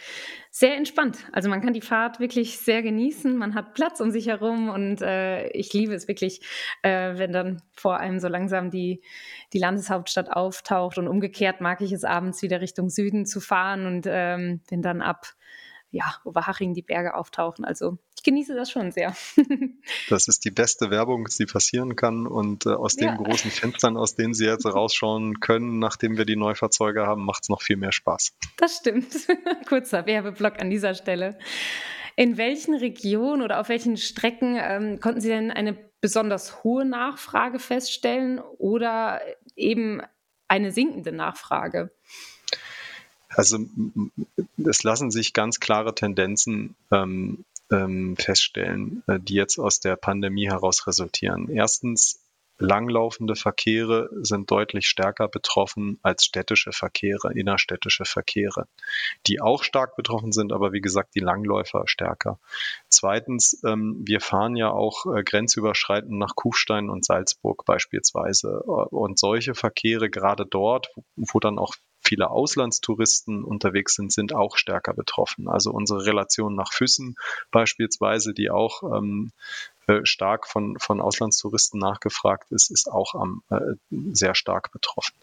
sehr 0.53 0.77
entspannt. 0.77 1.19
Also 1.33 1.49
man 1.49 1.61
kann 1.61 1.73
die 1.73 1.81
Fahrt 1.81 2.21
wirklich 2.21 2.59
sehr 2.59 2.83
genießen, 2.83 3.37
man 3.37 3.57
hat 3.57 3.75
Platz 3.75 3.99
um 4.01 4.13
sich 4.13 4.29
herum 4.29 4.69
und 4.69 5.03
äh, 5.03 5.49
ich 5.49 5.73
liebe 5.73 5.93
es 5.93 6.07
wirklich, 6.07 6.41
äh, 6.83 7.19
wenn 7.19 7.33
dann 7.33 7.63
vor 7.73 7.99
allem 7.99 8.21
so 8.21 8.29
langsam 8.29 8.71
die, 8.71 9.03
die 9.53 9.59
Landeshauptstadt 9.59 10.31
auftaucht 10.31 10.99
und 10.99 11.09
umgekehrt 11.09 11.61
mag 11.61 11.81
ich 11.81 11.91
es 11.91 12.05
abends 12.05 12.43
wieder 12.43 12.61
Richtung 12.61 12.91
Süden 12.91 13.27
zu 13.27 13.41
fahren 13.41 13.87
und 13.87 14.07
ähm, 14.09 14.61
wenn 14.69 14.83
dann 14.83 15.03
ab 15.03 15.35
ja, 15.93 16.17
Oberhaching 16.25 16.73
die 16.75 16.83
Berge 16.83 17.15
auftauchen. 17.15 17.65
Also 17.65 17.99
ich 18.17 18.23
genieße 18.23 18.55
das 18.55 18.71
schon 18.71 18.93
sehr. 18.93 19.15
das 20.09 20.27
ist 20.27 20.45
die 20.45 20.51
beste 20.51 20.91
Werbung, 20.91 21.29
die 21.39 21.45
passieren 21.45 21.97
kann. 21.97 22.27
Und 22.27 22.67
äh, 22.67 22.71
aus 22.71 22.97
ja. 22.99 23.15
den 23.15 23.23
großen 23.23 23.51
Fenstern, 23.51 23.97
aus 23.97 24.15
denen 24.15 24.33
Sie 24.33 24.47
jetzt 24.47 24.67
rausschauen 24.75 25.41
können, 25.41 25.79
nachdem 25.79 26.17
wir 26.17 26.25
die 26.25 26.37
Neufahrzeuge 26.37 27.07
haben, 27.07 27.25
macht 27.25 27.43
es 27.45 27.49
noch 27.51 27.61
viel 27.61 27.77
mehr 27.77 27.93
Spaß. 27.93 28.35
Das 28.57 28.79
stimmt. 28.79 29.13
Kurzer 29.69 30.07
Werbeblock 30.07 30.61
an 30.61 30.71
dieser 30.71 30.95
Stelle. 30.95 31.39
In 32.17 32.39
welchen 32.39 32.75
Regionen 32.75 33.43
oder 33.43 33.61
auf 33.61 33.69
welchen 33.69 33.97
Strecken 33.99 34.59
ähm, 34.61 34.99
konnten 34.99 35.21
Sie 35.21 35.29
denn 35.29 35.51
eine 35.51 35.77
besonders 36.01 36.65
hohe 36.65 36.87
Nachfrage 36.87 37.59
feststellen 37.59 38.39
oder 38.39 39.21
eben 39.57 40.01
eine 40.49 40.73
sinkende 40.73 41.13
Nachfrage? 41.13 41.91
Also 43.35 43.59
es 44.65 44.83
lassen 44.83 45.11
sich 45.11 45.33
ganz 45.33 45.61
klare 45.61 45.95
Tendenzen 45.95 46.77
ähm, 46.91 47.45
ähm, 47.71 48.17
feststellen, 48.17 49.03
äh, 49.07 49.19
die 49.21 49.35
jetzt 49.35 49.59
aus 49.59 49.81
der 49.81 49.97
Pandemie 49.97 50.49
heraus 50.49 50.87
resultieren. 50.87 51.49
Erstens 51.49 52.21
Langlaufende 52.63 53.35
Verkehre 53.35 54.09
sind 54.21 54.51
deutlich 54.51 54.87
stärker 54.87 55.27
betroffen 55.27 55.99
als 56.03 56.25
städtische 56.25 56.71
Verkehre, 56.71 57.33
innerstädtische 57.33 58.05
Verkehre, 58.05 58.69
die 59.27 59.41
auch 59.41 59.65
stark 59.65 59.97
betroffen 59.97 60.31
sind, 60.31 60.53
aber 60.53 60.73
wie 60.73 60.81
gesagt, 60.81 61.17
die 61.17 61.21
Langläufer 61.21 61.83
stärker. 61.87 62.39
Zweitens, 62.89 63.61
ähm, 63.67 64.03
wir 64.05 64.21
fahren 64.21 64.55
ja 64.55 64.71
auch 64.71 65.07
äh, 65.07 65.25
grenzüberschreitend 65.25 66.17
nach 66.17 66.37
Kufstein 66.37 66.89
und 66.89 67.05
Salzburg 67.05 67.65
beispielsweise. 67.65 68.63
Und 68.63 69.19
solche 69.19 69.55
Verkehre 69.55 70.09
gerade 70.09 70.47
dort, 70.47 70.91
wo 71.17 71.41
dann 71.41 71.59
auch 71.59 71.75
viele 72.03 72.31
Auslandstouristen 72.31 73.45
unterwegs 73.45 73.95
sind, 73.95 74.13
sind 74.13 74.35
auch 74.35 74.57
stärker 74.57 74.95
betroffen. 74.95 75.49
Also 75.49 75.71
unsere 75.71 76.05
Relation 76.05 76.55
nach 76.55 76.73
Füssen 76.73 77.17
beispielsweise, 77.51 78.35
die 78.35 78.51
auch 78.51 78.83
ähm, 78.83 79.33
äh, 79.87 80.01
stark 80.05 80.47
von, 80.47 80.77
von 80.79 81.01
Auslandstouristen 81.01 81.81
nachgefragt 81.81 82.53
ist, 82.53 82.71
ist 82.71 82.91
auch 82.91 83.15
am, 83.15 83.43
äh, 83.51 83.59
sehr 84.13 84.35
stark 84.35 84.71
betroffen. 84.73 85.15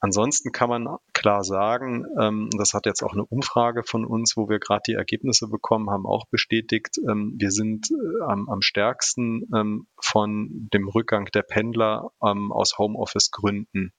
Ansonsten 0.00 0.50
kann 0.50 0.68
man 0.68 0.96
klar 1.12 1.44
sagen, 1.44 2.06
ähm, 2.20 2.50
das 2.56 2.74
hat 2.74 2.86
jetzt 2.86 3.02
auch 3.02 3.12
eine 3.12 3.24
Umfrage 3.24 3.84
von 3.84 4.04
uns, 4.04 4.36
wo 4.36 4.48
wir 4.48 4.58
gerade 4.58 4.82
die 4.86 4.94
Ergebnisse 4.94 5.48
bekommen 5.48 5.88
haben, 5.90 6.06
auch 6.06 6.26
bestätigt, 6.26 6.98
ähm, 7.08 7.34
wir 7.36 7.52
sind 7.52 7.90
äh, 7.90 8.22
am, 8.24 8.48
am 8.48 8.60
stärksten 8.62 9.48
ähm, 9.54 9.86
von 10.00 10.68
dem 10.72 10.88
Rückgang 10.88 11.26
der 11.26 11.42
Pendler 11.42 12.10
ähm, 12.24 12.50
aus 12.50 12.78
Homeoffice-Gründen 12.78 13.92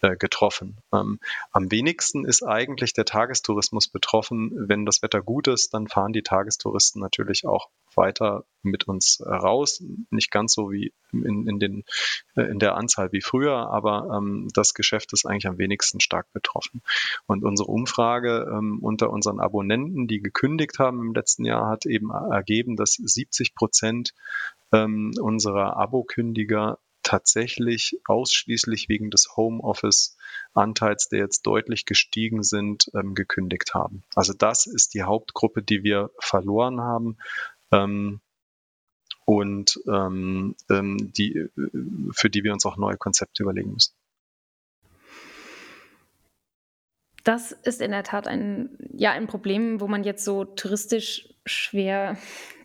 getroffen. 0.00 0.78
Ähm, 0.92 1.18
am 1.50 1.70
wenigsten 1.70 2.24
ist 2.24 2.44
eigentlich 2.44 2.92
der 2.92 3.04
Tagestourismus 3.04 3.88
betroffen. 3.88 4.52
Wenn 4.68 4.86
das 4.86 5.02
Wetter 5.02 5.22
gut 5.22 5.48
ist, 5.48 5.74
dann 5.74 5.88
fahren 5.88 6.12
die 6.12 6.22
Tagestouristen 6.22 7.00
natürlich 7.00 7.46
auch 7.46 7.68
weiter 7.94 8.44
mit 8.62 8.86
uns 8.86 9.20
raus. 9.24 9.82
Nicht 10.10 10.30
ganz 10.30 10.52
so 10.52 10.70
wie 10.70 10.92
in, 11.12 11.48
in, 11.48 11.58
den, 11.58 11.84
äh, 12.36 12.42
in 12.42 12.58
der 12.58 12.76
Anzahl 12.76 13.12
wie 13.12 13.20
früher, 13.20 13.70
aber 13.70 14.16
ähm, 14.16 14.48
das 14.54 14.74
Geschäft 14.74 15.12
ist 15.12 15.26
eigentlich 15.26 15.48
am 15.48 15.58
wenigsten 15.58 16.00
stark 16.00 16.32
betroffen. 16.32 16.82
Und 17.26 17.44
unsere 17.44 17.68
Umfrage 17.68 18.48
ähm, 18.52 18.78
unter 18.80 19.10
unseren 19.10 19.40
Abonnenten, 19.40 20.06
die 20.06 20.20
gekündigt 20.20 20.78
haben 20.78 21.00
im 21.00 21.14
letzten 21.14 21.44
Jahr, 21.44 21.68
hat 21.68 21.86
eben 21.86 22.10
ergeben, 22.10 22.76
dass 22.76 22.92
70 22.92 23.54
Prozent 23.54 24.14
ähm, 24.72 25.12
unserer 25.20 25.76
Abokündiger 25.76 26.78
tatsächlich 27.08 27.98
ausschließlich 28.06 28.90
wegen 28.90 29.10
des 29.10 29.34
Homeoffice-Anteils, 29.34 31.08
der 31.08 31.20
jetzt 31.20 31.46
deutlich 31.46 31.86
gestiegen 31.86 32.42
sind, 32.42 32.90
ähm, 32.94 33.14
gekündigt 33.14 33.72
haben. 33.72 34.02
Also 34.14 34.34
das 34.34 34.66
ist 34.66 34.92
die 34.92 35.04
Hauptgruppe, 35.04 35.62
die 35.62 35.82
wir 35.82 36.10
verloren 36.18 36.82
haben. 36.82 37.16
Ähm, 37.72 38.20
und 39.24 39.80
ähm, 39.86 40.54
ähm 40.68 41.12
die, 41.14 41.48
für 42.12 42.28
die 42.28 42.44
wir 42.44 42.52
uns 42.52 42.66
auch 42.66 42.76
neue 42.76 42.98
Konzepte 42.98 43.42
überlegen 43.42 43.72
müssen. 43.72 43.94
Das 47.28 47.52
ist 47.52 47.82
in 47.82 47.90
der 47.90 48.04
Tat 48.04 48.26
ein, 48.26 48.70
ja, 48.94 49.12
ein 49.12 49.26
Problem, 49.26 49.82
wo 49.82 49.86
man 49.86 50.02
jetzt 50.02 50.24
so 50.24 50.46
touristisch 50.46 51.28
schwer 51.44 52.16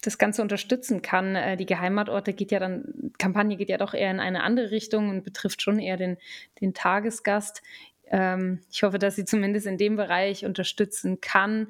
das 0.01 0.17
Ganze 0.17 0.41
unterstützen 0.41 1.01
kann. 1.01 1.35
Äh, 1.35 1.57
die 1.57 1.65
Geheimatorte 1.65 2.31
geht 2.31 2.53
ja 2.53 2.59
dann, 2.59 3.11
Kampagne 3.17 3.57
geht 3.57 3.67
ja 3.67 3.77
doch 3.77 3.93
eher 3.93 4.09
in 4.09 4.21
eine 4.21 4.41
andere 4.41 4.71
Richtung 4.71 5.09
und 5.09 5.25
betrifft 5.25 5.61
schon 5.61 5.79
eher 5.79 5.97
den, 5.97 6.15
den 6.61 6.73
Tagesgast. 6.73 7.61
Ähm, 8.07 8.61
ich 8.71 8.83
hoffe, 8.83 8.99
dass 8.99 9.17
sie 9.17 9.25
zumindest 9.25 9.67
in 9.67 9.77
dem 9.77 9.97
Bereich 9.97 10.45
unterstützen 10.45 11.19
kann. 11.19 11.69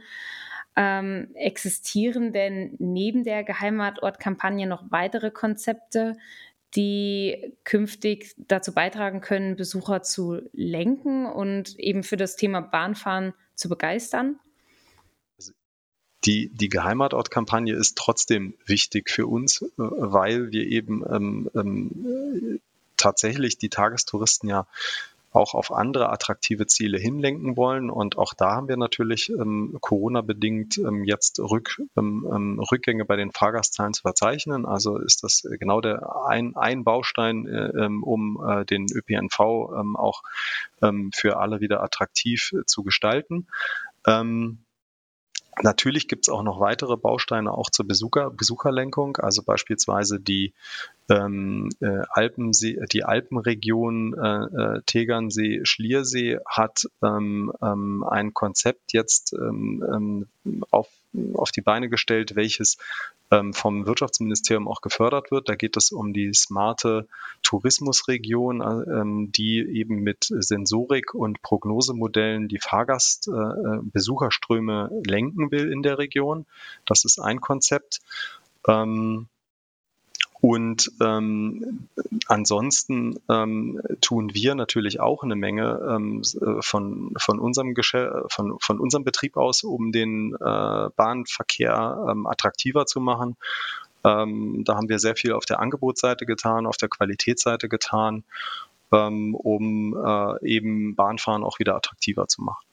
Ähm, 0.76 1.32
existieren 1.34 2.32
denn 2.32 2.76
neben 2.78 3.24
der 3.24 3.44
Geheimatortkampagne 3.44 4.68
noch 4.68 4.84
weitere 4.92 5.32
Konzepte, 5.32 6.16
die 6.76 7.54
künftig 7.64 8.36
dazu 8.38 8.74
beitragen 8.74 9.22
können, 9.22 9.56
Besucher 9.56 10.02
zu 10.02 10.42
lenken 10.54 11.26
und 11.26 11.78
eben 11.80 12.04
für 12.04 12.18
das 12.18 12.36
Thema 12.36 12.62
Bahnfahren 12.62 13.34
zu 13.56 13.70
begeistern? 13.70 14.40
Also 15.38 15.54
die, 16.26 16.50
die 16.50 16.70
Geheimatort-Kampagne 16.70 17.76
ist 17.76 17.98
trotzdem 17.98 18.56
wichtig 18.66 19.10
für 19.10 19.28
uns, 19.28 19.62
äh, 19.62 19.68
weil 19.78 20.52
wir 20.52 20.66
eben 20.66 21.04
ähm, 21.08 21.50
ähm, 21.56 22.60
tatsächlich 22.98 23.58
die 23.58 23.70
Tagestouristen 23.70 24.50
ja 24.50 24.66
auch 25.34 25.54
auf 25.54 25.72
andere 25.72 26.10
attraktive 26.10 26.68
Ziele 26.68 26.98
hinlenken 26.98 27.58
wollen. 27.58 27.90
Und 27.90 28.18
auch 28.18 28.34
da 28.34 28.52
haben 28.52 28.68
wir 28.68 28.78
natürlich 28.78 29.30
ähm, 29.30 29.78
Corona-bedingt 29.82 30.78
ähm, 30.78 31.04
jetzt 31.04 31.40
Rück, 31.40 31.82
ähm, 31.98 32.28
ähm 32.32 32.60
Rückgänge 32.60 33.06
bei 33.06 33.16
den 33.16 33.32
Fahrgastzahlen 33.32 33.94
zu 33.94 34.02
verzeichnen. 34.04 34.66
Also 34.66 34.98
ist 34.98 35.24
das 35.24 35.44
genau 35.60 35.82
der 35.82 36.26
ein, 36.28 36.56
ein 36.56 36.84
Baustein, 36.84 37.48
äh, 37.48 37.86
ähm, 37.86 38.04
um 38.04 38.42
äh, 38.48 38.66
den 38.66 38.86
ÖPNV 38.94 39.40
ähm, 39.78 39.96
auch 39.96 40.22
für 41.14 41.38
alle 41.38 41.62
wieder 41.62 41.82
attraktiv 41.82 42.52
äh, 42.52 42.66
zu 42.66 42.84
gestalten. 42.84 43.48
Ähm, 44.06 44.63
Natürlich 45.62 46.08
gibt 46.08 46.26
es 46.26 46.30
auch 46.30 46.44
noch 46.44 46.60
weitere 46.60 46.98
Bausteine 46.98 47.52
auch 47.52 47.70
zur 47.70 47.88
Besucher, 47.88 48.32
Besucherlenkung, 48.32 49.18
also 49.18 49.44
beispielsweise 49.44 50.20
die 50.20 50.54
ähm, 51.10 51.70
äh, 51.80 52.02
Alpensee, 52.10 52.80
die 52.92 53.04
Alpenregion 53.04 54.14
äh, 54.14 54.78
äh, 54.78 54.82
Tegernsee, 54.86 55.62
Schliersee 55.64 56.40
hat 56.46 56.86
ähm, 57.04 57.52
ähm, 57.62 58.04
ein 58.04 58.34
Konzept 58.34 58.94
jetzt 58.94 59.34
ähm, 59.34 60.28
ähm, 60.46 60.64
auf, 60.72 60.90
auf 61.34 61.52
die 61.52 61.62
Beine 61.62 61.90
gestellt, 61.90 62.36
welches 62.36 62.78
vom 63.54 63.86
Wirtschaftsministerium 63.86 64.68
auch 64.68 64.82
gefördert 64.82 65.30
wird. 65.32 65.48
Da 65.50 65.56
geht 65.56 65.78
es 65.78 65.92
um 65.92 66.14
die 66.14 66.34
smarte 66.34 67.08
Tourismusregion, 67.42 68.62
äh, 68.62 69.32
die 69.32 69.60
eben 69.60 70.04
mit 70.04 70.28
Sensorik 70.30 71.14
und 71.14 71.42
Prognosemodellen 71.42 72.48
die 72.48 72.60
Fahrgastbesucherströme 72.60 74.90
äh, 74.92 75.02
lenken 75.10 75.52
will 75.52 75.70
in 75.72 75.84
der 75.84 75.98
Region. 75.98 76.46
Das 76.86 77.04
ist 77.06 77.20
ein 77.20 77.42
Konzept. 77.42 78.00
Ähm, 78.68 79.28
und 80.44 80.92
ähm, 81.00 81.88
ansonsten 82.28 83.18
ähm, 83.30 83.82
tun 84.02 84.34
wir 84.34 84.56
natürlich 84.56 85.00
auch 85.00 85.24
eine 85.24 85.38
Menge 85.38 85.80
ähm, 85.90 86.22
äh, 86.22 86.62
von, 86.62 87.14
von, 87.18 87.40
unserem 87.40 87.74
von, 88.28 88.58
von 88.60 88.80
unserem 88.82 89.06
Betrieb 89.06 89.38
aus, 89.38 89.64
um 89.64 89.94
den 89.94 90.34
äh, 90.34 90.90
Bahnverkehr 90.98 92.08
ähm, 92.10 92.28
attraktiver 92.28 92.86
zu 92.86 93.00
machen. 93.00 93.38
Ähm, 94.04 94.66
da 94.66 94.76
haben 94.76 94.90
wir 94.90 95.00
sehr 95.00 95.16
viel 95.16 95.32
auf 95.32 95.46
der 95.46 95.62
Angebotsseite 95.62 96.26
getan, 96.26 96.66
auf 96.66 96.76
der 96.76 96.90
Qualitätsseite 96.90 97.70
getan, 97.70 98.26
ähm, 98.92 99.36
um 99.36 99.96
äh, 99.96 100.46
eben 100.46 100.96
Bahnfahren 100.96 101.46
auch 101.46 101.60
wieder 101.60 101.74
attraktiver 101.74 102.28
zu 102.28 102.42
machen. 102.42 102.66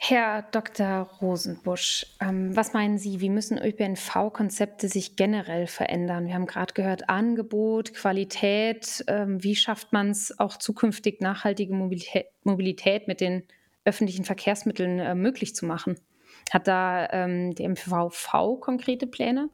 Herr 0.00 0.42
Dr. 0.42 1.10
Rosenbusch, 1.20 2.06
ähm, 2.20 2.54
was 2.54 2.72
meinen 2.72 2.98
Sie, 2.98 3.20
wie 3.20 3.28
müssen 3.28 3.58
ÖPNV-Konzepte 3.58 4.88
sich 4.88 5.16
generell 5.16 5.66
verändern? 5.66 6.26
Wir 6.26 6.34
haben 6.34 6.46
gerade 6.46 6.72
gehört, 6.72 7.08
Angebot, 7.08 7.94
Qualität. 7.94 9.04
Ähm, 9.08 9.42
wie 9.42 9.56
schafft 9.56 9.92
man 9.92 10.10
es 10.10 10.38
auch 10.38 10.56
zukünftig 10.56 11.20
nachhaltige 11.20 11.74
Mobilität, 11.74 13.08
mit 13.08 13.20
den 13.20 13.42
öffentlichen 13.84 14.24
Verkehrsmitteln 14.24 15.00
äh, 15.00 15.16
möglich 15.16 15.56
zu 15.56 15.66
machen? 15.66 15.98
Hat 16.52 16.68
da 16.68 17.08
ähm, 17.10 17.56
der 17.56 17.68
MVV 17.68 18.60
konkrete 18.60 19.08
Pläne? 19.08 19.50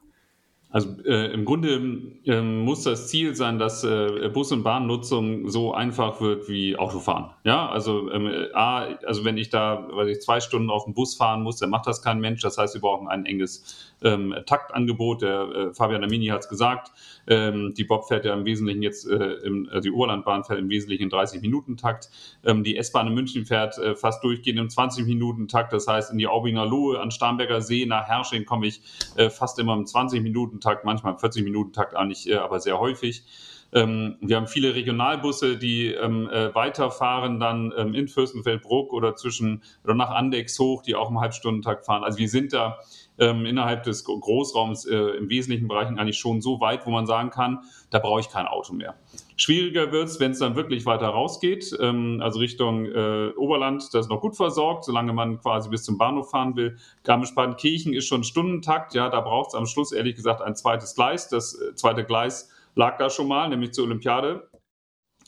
Also 0.75 0.89
äh, 1.05 1.33
im 1.33 1.45
Grunde 1.45 2.11
äh, 2.27 2.41
muss 2.41 2.83
das 2.83 3.07
Ziel 3.07 3.37
sein, 3.37 3.61
dass 3.61 3.85
äh, 3.85 4.29
Bus- 4.35 4.51
und 4.51 4.65
Bahnnutzung 4.65 5.49
so 5.49 5.73
einfach 5.73 6.21
wird 6.21 6.49
wie 6.49 6.77
Autofahren. 6.77 7.31
Ja, 7.45 7.69
also 7.69 8.11
ähm, 8.11 8.49
A, 8.55 8.81
also 9.07 9.25
wenn 9.25 9.39
ich 9.39 9.51
da, 9.51 9.87
weil 9.93 10.09
ich 10.09 10.21
zwei 10.21 10.41
Stunden 10.41 10.71
auf 10.71 10.83
dem 10.83 10.93
Bus 10.93 11.15
fahren 11.15 11.45
muss, 11.45 11.59
dann 11.59 11.71
macht 11.71 11.87
das 11.87 12.03
kein 12.03 12.19
Mensch. 12.19 12.43
Das 12.43 12.59
heißt, 12.59 12.75
wir 12.75 12.81
brauchen 12.81 13.07
ein 13.07 13.25
enges 13.25 13.95
ähm, 14.03 14.35
Taktangebot. 14.47 15.23
Der 15.23 15.43
äh, 15.43 15.75
Fabian 15.75 16.03
Amini 16.03 16.27
hat 16.27 16.41
es 16.41 16.49
gesagt. 16.49 16.91
Ähm, 17.29 17.73
die 17.77 17.85
Bob 17.85 18.09
fährt 18.09 18.25
ja 18.25 18.35
im 18.35 18.45
Wesentlichen 18.45 18.83
jetzt, 18.83 19.09
äh, 19.09 19.15
im, 19.45 19.69
also 19.71 19.83
die 19.83 19.93
Oberlandbahn 19.93 20.43
fährt 20.43 20.59
im 20.59 20.69
Wesentlichen 20.71 21.05
in 21.05 21.11
30-Minuten-Takt. 21.11 22.11
Ähm, 22.45 22.65
die 22.65 22.77
S-Bahn 22.77 23.07
in 23.07 23.15
München 23.15 23.47
fährt 23.47 23.79
äh, 23.79 23.95
fast 23.95 24.25
durchgehend 24.25 24.59
im 24.59 24.67
20-Minuten-Takt. 24.67 25.73
Das 25.73 25.87
heißt, 25.87 26.11
in 26.11 26.19
die 26.19 26.27
Aubinger 26.27 26.67
Lohe, 26.67 26.99
an 26.99 27.13
Starnberger 27.13 27.61
See 27.61 27.87
nach 27.87 28.09
Hersching 28.09 28.45
komme 28.45 28.67
ich 28.67 28.81
äh, 29.15 29.31
fast 29.31 29.61
immer 29.61 29.75
im 29.75 29.85
20-Minuten-Takt. 29.85 30.64
Takt, 30.65 30.85
manchmal 30.85 31.19
40 31.19 31.45
Minuten 31.45 31.73
Takt 31.73 31.95
eigentlich, 31.95 32.29
äh, 32.29 32.37
aber 32.37 32.61
sehr 32.61 32.79
häufig. 32.79 33.25
Ähm, 33.73 34.17
wir 34.21 34.37
haben 34.37 34.47
viele 34.47 34.75
Regionalbusse, 34.75 35.59
die 35.59 35.89
ähm, 35.89 36.29
äh, 36.31 36.55
weiterfahren 36.55 37.41
dann 37.41 37.73
ähm, 37.77 37.95
in 37.95 38.07
Fürstenfeldbruck 38.07 38.93
oder 38.93 39.17
zwischen 39.17 39.63
oder 39.83 39.95
nach 39.95 40.11
Andex 40.11 40.59
hoch, 40.59 40.83
die 40.83 40.95
auch 40.95 41.11
im 41.11 41.21
Halbstundentakt 41.21 41.85
fahren. 41.85 42.05
Also 42.05 42.19
wir 42.19 42.29
sind 42.29 42.53
da 42.53 42.79
ähm, 43.19 43.47
innerhalb 43.47 43.85
des 43.85 44.05
Großraums 44.05 44.87
äh, 44.87 44.97
im 44.97 45.29
wesentlichen 45.29 45.69
Bereichen 45.69 45.99
eigentlich 45.99 46.19
schon 46.19 46.41
so 46.41 46.61
weit, 46.61 46.87
wo 46.87 46.91
man 46.91 47.07
sagen 47.07 47.31
kann, 47.31 47.61
da 47.91 47.99
brauche 47.99 48.21
ich 48.21 48.29
kein 48.29 48.47
Auto 48.47 48.73
mehr. 48.73 48.95
Schwieriger 49.37 49.93
wird 49.93 50.09
es, 50.09 50.21
wenn 50.21 50.33
es 50.33 50.39
dann 50.39 50.57
wirklich 50.57 50.87
weiter 50.87 51.09
rausgeht, 51.09 51.77
ähm, 51.81 52.21
also 52.23 52.41
Richtung 52.41 52.87
äh, 52.87 53.31
Oberland, 53.37 53.83
das 53.93 54.07
ist 54.07 54.11
noch 54.11 54.21
gut 54.21 54.37
versorgt, 54.37 54.85
solange 54.85 55.13
man 55.13 55.41
quasi 55.41 55.69
bis 55.69 55.85
zum 55.85 55.99
Bahnhof 55.99 56.31
fahren 56.31 56.57
will. 56.57 56.77
Garmisch-Partenkirchen 57.05 57.95
ist 57.95 58.07
schon 58.07 58.25
Stundentakt, 58.25 58.95
ja, 58.95 59.09
da 59.09 59.21
braucht 59.21 59.49
es 59.49 59.55
am 59.55 59.67
Schluss 59.67 59.93
ehrlich 59.93 60.17
gesagt 60.17 60.43
ein 60.43 60.57
zweites 60.57 60.95
Gleis. 60.95 61.29
Das 61.29 61.55
äh, 61.55 61.75
zweite 61.75 62.05
Gleis 62.05 62.51
lag 62.75 62.99
da 62.99 63.11
schon 63.11 63.29
mal, 63.29 63.49
nämlich 63.49 63.73
zur 63.73 63.85
Olympiade 63.85 64.49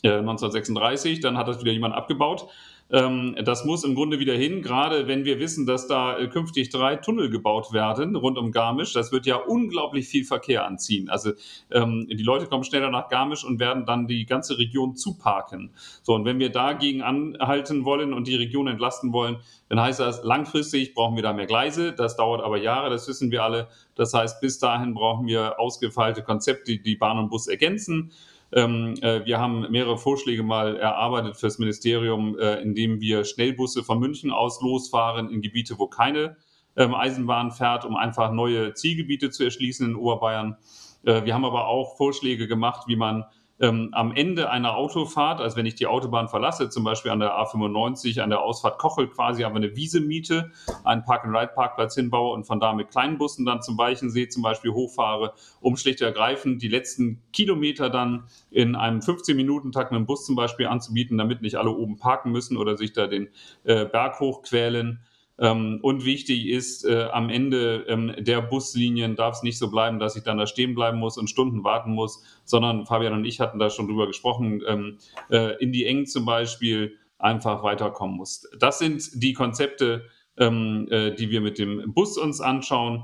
äh, 0.03 0.09
1936, 0.09 1.19
dann 1.21 1.37
hat 1.37 1.47
das 1.47 1.61
wieder 1.61 1.71
jemand 1.71 1.95
abgebaut. 1.95 2.47
Ähm, 2.89 3.35
das 3.43 3.65
muss 3.65 3.83
im 3.83 3.95
Grunde 3.95 4.19
wieder 4.19 4.33
hin, 4.33 4.61
gerade 4.61 5.07
wenn 5.07 5.25
wir 5.25 5.39
wissen, 5.39 5.65
dass 5.65 5.87
da 5.87 6.17
äh, 6.17 6.27
künftig 6.27 6.69
drei 6.69 6.95
Tunnel 6.95 7.29
gebaut 7.29 7.73
werden 7.73 8.15
rund 8.15 8.37
um 8.37 8.51
Garmisch. 8.51 8.93
Das 8.93 9.11
wird 9.11 9.25
ja 9.25 9.35
unglaublich 9.35 10.07
viel 10.07 10.23
Verkehr 10.23 10.65
anziehen. 10.65 11.09
Also 11.09 11.31
ähm, 11.69 12.07
die 12.09 12.23
Leute 12.23 12.45
kommen 12.45 12.63
schneller 12.63 12.89
nach 12.89 13.09
Garmisch 13.09 13.43
und 13.43 13.59
werden 13.59 13.85
dann 13.85 14.07
die 14.07 14.25
ganze 14.25 14.57
Region 14.57 14.95
zuparken. 14.95 15.71
So, 16.01 16.13
und 16.13 16.23
wenn 16.23 16.39
wir 16.39 16.49
dagegen 16.49 17.01
anhalten 17.01 17.83
wollen 17.83 18.13
und 18.13 18.27
die 18.27 18.35
Region 18.35 18.67
entlasten 18.67 19.11
wollen, 19.11 19.37
dann 19.67 19.81
heißt 19.81 19.99
das, 19.99 20.23
langfristig 20.23 20.93
brauchen 20.93 21.17
wir 21.17 21.23
da 21.23 21.33
mehr 21.33 21.45
Gleise. 21.45 21.91
Das 21.91 22.15
dauert 22.15 22.41
aber 22.41 22.57
Jahre, 22.57 22.89
das 22.89 23.07
wissen 23.09 23.31
wir 23.31 23.43
alle. 23.43 23.67
Das 23.95 24.13
heißt, 24.13 24.39
bis 24.39 24.59
dahin 24.59 24.93
brauchen 24.93 25.27
wir 25.27 25.59
ausgefeilte 25.59 26.23
Konzepte, 26.23 26.71
die 26.71 26.81
die 26.81 26.95
Bahn 26.95 27.17
und 27.17 27.29
Bus 27.29 27.47
ergänzen. 27.47 28.11
Ähm, 28.53 28.95
äh, 29.01 29.25
wir 29.25 29.39
haben 29.39 29.69
mehrere 29.71 29.97
Vorschläge 29.97 30.43
mal 30.43 30.77
erarbeitet 30.77 31.37
fürs 31.37 31.59
Ministerium, 31.59 32.37
äh, 32.39 32.61
indem 32.61 33.01
wir 33.01 33.25
Schnellbusse 33.25 33.83
von 33.83 33.99
München 33.99 34.31
aus 34.31 34.61
losfahren 34.61 35.29
in 35.29 35.41
Gebiete, 35.41 35.77
wo 35.77 35.87
keine 35.87 36.37
ähm, 36.77 36.93
Eisenbahn 36.93 37.51
fährt, 37.51 37.83
um 37.83 37.97
einfach 37.97 38.31
neue 38.31 38.73
Zielgebiete 38.73 39.31
zu 39.31 39.43
erschließen 39.43 39.89
in 39.89 39.95
Oberbayern. 39.95 40.57
Äh, 41.03 41.25
wir 41.25 41.33
haben 41.33 41.45
aber 41.45 41.67
auch 41.67 41.97
Vorschläge 41.97 42.47
gemacht, 42.47 42.87
wie 42.87 42.95
man 42.95 43.25
ähm, 43.59 43.89
am 43.91 44.13
Ende 44.13 44.49
einer 44.49 44.75
Autofahrt, 44.75 45.41
also 45.41 45.57
wenn 45.57 45.65
ich 45.65 45.75
die 45.75 45.87
Autobahn 45.87 46.27
verlasse, 46.27 46.69
zum 46.69 46.83
Beispiel 46.83 47.11
an 47.11 47.19
der 47.19 47.31
A95, 47.31 48.21
an 48.21 48.29
der 48.29 48.41
Ausfahrt 48.41 48.77
Kochel 48.77 49.07
quasi 49.07 49.43
aber 49.43 49.55
eine 49.55 49.75
Wiese 49.75 49.99
miete, 49.99 50.51
einen 50.83 51.03
Park-and-Ride-Parkplatz 51.03 51.95
hinbaue 51.95 52.33
und 52.33 52.45
von 52.45 52.59
da 52.59 52.73
mit 52.73 52.89
kleinen 52.89 53.17
Bussen 53.17 53.45
dann 53.45 53.61
zum 53.61 53.77
Weichensee 53.77 54.27
zum 54.27 54.43
Beispiel 54.43 54.71
hochfahre, 54.71 55.33
um 55.59 55.75
schlicht 55.75 56.01
und 56.01 56.07
ergreifend 56.07 56.61
die 56.61 56.67
letzten 56.67 57.21
Kilometer 57.33 57.89
dann 57.89 58.25
in 58.51 58.75
einem 58.75 58.99
15-Minuten-Takt 58.99 59.91
mit 59.91 59.99
dem 59.99 60.05
Bus 60.05 60.25
zum 60.25 60.35
Beispiel 60.35 60.67
anzubieten, 60.67 61.17
damit 61.17 61.41
nicht 61.41 61.55
alle 61.55 61.71
oben 61.71 61.97
parken 61.97 62.31
müssen 62.31 62.57
oder 62.57 62.77
sich 62.77 62.93
da 62.93 63.07
den 63.07 63.29
äh, 63.63 63.85
Berg 63.85 64.19
hochquälen. 64.19 64.99
Ähm, 65.39 65.79
und 65.81 66.05
wichtig 66.05 66.47
ist, 66.47 66.83
äh, 66.85 67.03
am 67.11 67.29
Ende 67.29 67.85
ähm, 67.87 68.13
der 68.17 68.41
Buslinien 68.41 69.15
darf 69.15 69.35
es 69.35 69.43
nicht 69.43 69.57
so 69.57 69.69
bleiben, 69.69 69.99
dass 69.99 70.15
ich 70.15 70.23
dann 70.23 70.37
da 70.37 70.47
stehen 70.47 70.73
bleiben 70.73 70.97
muss 70.97 71.17
und 71.17 71.29
Stunden 71.29 71.63
warten 71.63 71.91
muss, 71.91 72.23
sondern 72.43 72.85
Fabian 72.85 73.13
und 73.13 73.25
ich 73.25 73.39
hatten 73.39 73.59
da 73.59 73.69
schon 73.69 73.87
drüber 73.87 74.07
gesprochen, 74.07 74.63
ähm, 74.67 74.97
äh, 75.29 75.55
in 75.61 75.71
die 75.71 75.85
Engen 75.85 76.07
zum 76.07 76.25
Beispiel 76.25 76.97
einfach 77.19 77.63
weiterkommen 77.63 78.17
muss. 78.17 78.49
Das 78.59 78.79
sind 78.79 79.09
die 79.13 79.33
Konzepte, 79.33 80.05
ähm, 80.37 80.87
äh, 80.89 81.11
die 81.13 81.29
wir 81.29 81.41
mit 81.41 81.59
dem 81.59 81.93
Bus 81.93 82.17
uns 82.17 82.41
anschauen. 82.41 83.03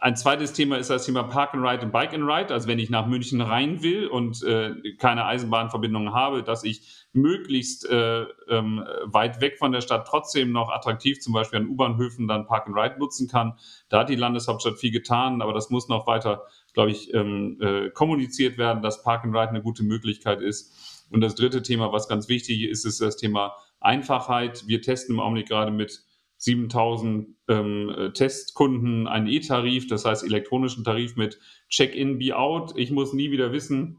Ein 0.00 0.14
zweites 0.14 0.52
Thema 0.52 0.76
ist 0.76 0.90
das 0.90 1.06
Thema 1.06 1.24
Park 1.24 1.54
and 1.54 1.66
Ride 1.66 1.84
und 1.84 1.90
Bike 1.90 2.14
and 2.14 2.22
Ride. 2.22 2.54
Also 2.54 2.68
wenn 2.68 2.78
ich 2.78 2.88
nach 2.88 3.06
München 3.06 3.40
rein 3.40 3.82
will 3.82 4.06
und 4.06 4.44
äh, 4.44 4.72
keine 4.96 5.24
Eisenbahnverbindung 5.24 6.14
habe, 6.14 6.44
dass 6.44 6.62
ich 6.62 7.06
möglichst 7.12 7.84
äh, 7.90 8.22
ähm, 8.48 8.84
weit 9.06 9.40
weg 9.40 9.58
von 9.58 9.72
der 9.72 9.80
Stadt 9.80 10.06
trotzdem 10.06 10.52
noch 10.52 10.70
attraktiv 10.70 11.18
zum 11.18 11.32
Beispiel 11.32 11.58
an 11.58 11.68
U-Bahnhöfen 11.68 12.28
dann 12.28 12.46
Park 12.46 12.68
and 12.68 12.76
Ride 12.76 13.00
nutzen 13.00 13.26
kann. 13.26 13.58
Da 13.88 14.00
hat 14.00 14.08
die 14.08 14.14
Landeshauptstadt 14.14 14.78
viel 14.78 14.92
getan, 14.92 15.42
aber 15.42 15.52
das 15.52 15.68
muss 15.68 15.88
noch 15.88 16.06
weiter, 16.06 16.44
glaube 16.74 16.92
ich, 16.92 17.12
ähm, 17.12 17.58
äh, 17.60 17.90
kommuniziert 17.90 18.56
werden, 18.56 18.82
dass 18.82 19.02
Park 19.02 19.24
and 19.24 19.34
Ride 19.34 19.48
eine 19.48 19.62
gute 19.62 19.82
Möglichkeit 19.82 20.40
ist. 20.40 21.08
Und 21.10 21.22
das 21.22 21.34
dritte 21.34 21.60
Thema, 21.62 21.90
was 21.90 22.06
ganz 22.06 22.28
wichtig 22.28 22.62
ist, 22.62 22.84
ist 22.84 23.00
das 23.00 23.16
Thema 23.16 23.56
Einfachheit. 23.80 24.68
Wir 24.68 24.80
testen 24.80 25.16
im 25.16 25.20
Augenblick 25.20 25.48
gerade 25.48 25.72
mit 25.72 26.04
7000 26.38 27.28
ähm, 27.48 28.10
Testkunden 28.14 29.06
einen 29.06 29.26
E-Tarif, 29.26 29.88
das 29.88 30.04
heißt 30.04 30.24
elektronischen 30.24 30.84
Tarif 30.84 31.16
mit 31.16 31.38
Check-in, 31.68 32.18
Be-out. 32.18 32.72
Ich 32.76 32.90
muss 32.90 33.12
nie 33.12 33.30
wieder 33.30 33.52
wissen, 33.52 33.98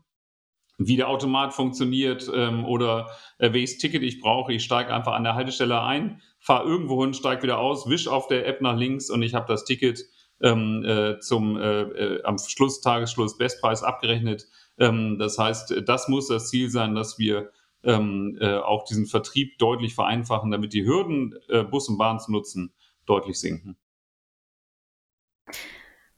wie 0.79 0.95
der 0.95 1.09
Automat 1.09 1.53
funktioniert 1.53 2.31
ähm, 2.33 2.65
oder 2.65 3.09
äh, 3.37 3.51
welches 3.53 3.77
Ticket 3.77 4.01
ich 4.01 4.21
brauche. 4.21 4.53
Ich 4.53 4.63
steige 4.63 4.93
einfach 4.93 5.13
an 5.13 5.25
der 5.25 5.35
Haltestelle 5.35 5.81
ein, 5.81 6.21
fahre 6.39 6.67
irgendwo 6.67 7.03
hin, 7.03 7.13
steige 7.13 7.43
wieder 7.43 7.59
aus, 7.59 7.89
wisch 7.89 8.07
auf 8.07 8.27
der 8.27 8.47
App 8.47 8.61
nach 8.61 8.77
links 8.77 9.09
und 9.09 9.21
ich 9.21 9.33
habe 9.33 9.45
das 9.47 9.65
Ticket 9.65 10.05
ähm, 10.41 10.83
äh, 10.85 11.19
zum 11.19 11.57
äh, 11.57 11.81
äh 11.81 12.23
am 12.23 12.37
Schluss, 12.39 12.79
Tagesschluss 12.79 13.37
Bestpreis 13.37 13.83
abgerechnet. 13.83 14.47
Ähm, 14.77 15.17
das 15.19 15.37
heißt, 15.37 15.83
das 15.85 16.07
muss 16.07 16.29
das 16.29 16.49
Ziel 16.49 16.69
sein, 16.69 16.95
dass 16.95 17.19
wir 17.19 17.51
ähm, 17.83 18.37
äh, 18.41 18.57
auch 18.57 18.85
diesen 18.85 19.05
Vertrieb 19.05 19.57
deutlich 19.57 19.95
vereinfachen, 19.95 20.51
damit 20.51 20.73
die 20.73 20.85
Hürden, 20.85 21.35
äh, 21.49 21.63
Bus 21.63 21.89
und 21.89 21.97
Bahn 21.97 22.19
zu 22.19 22.31
nutzen, 22.31 22.73
deutlich 23.05 23.39
sinken. 23.39 23.77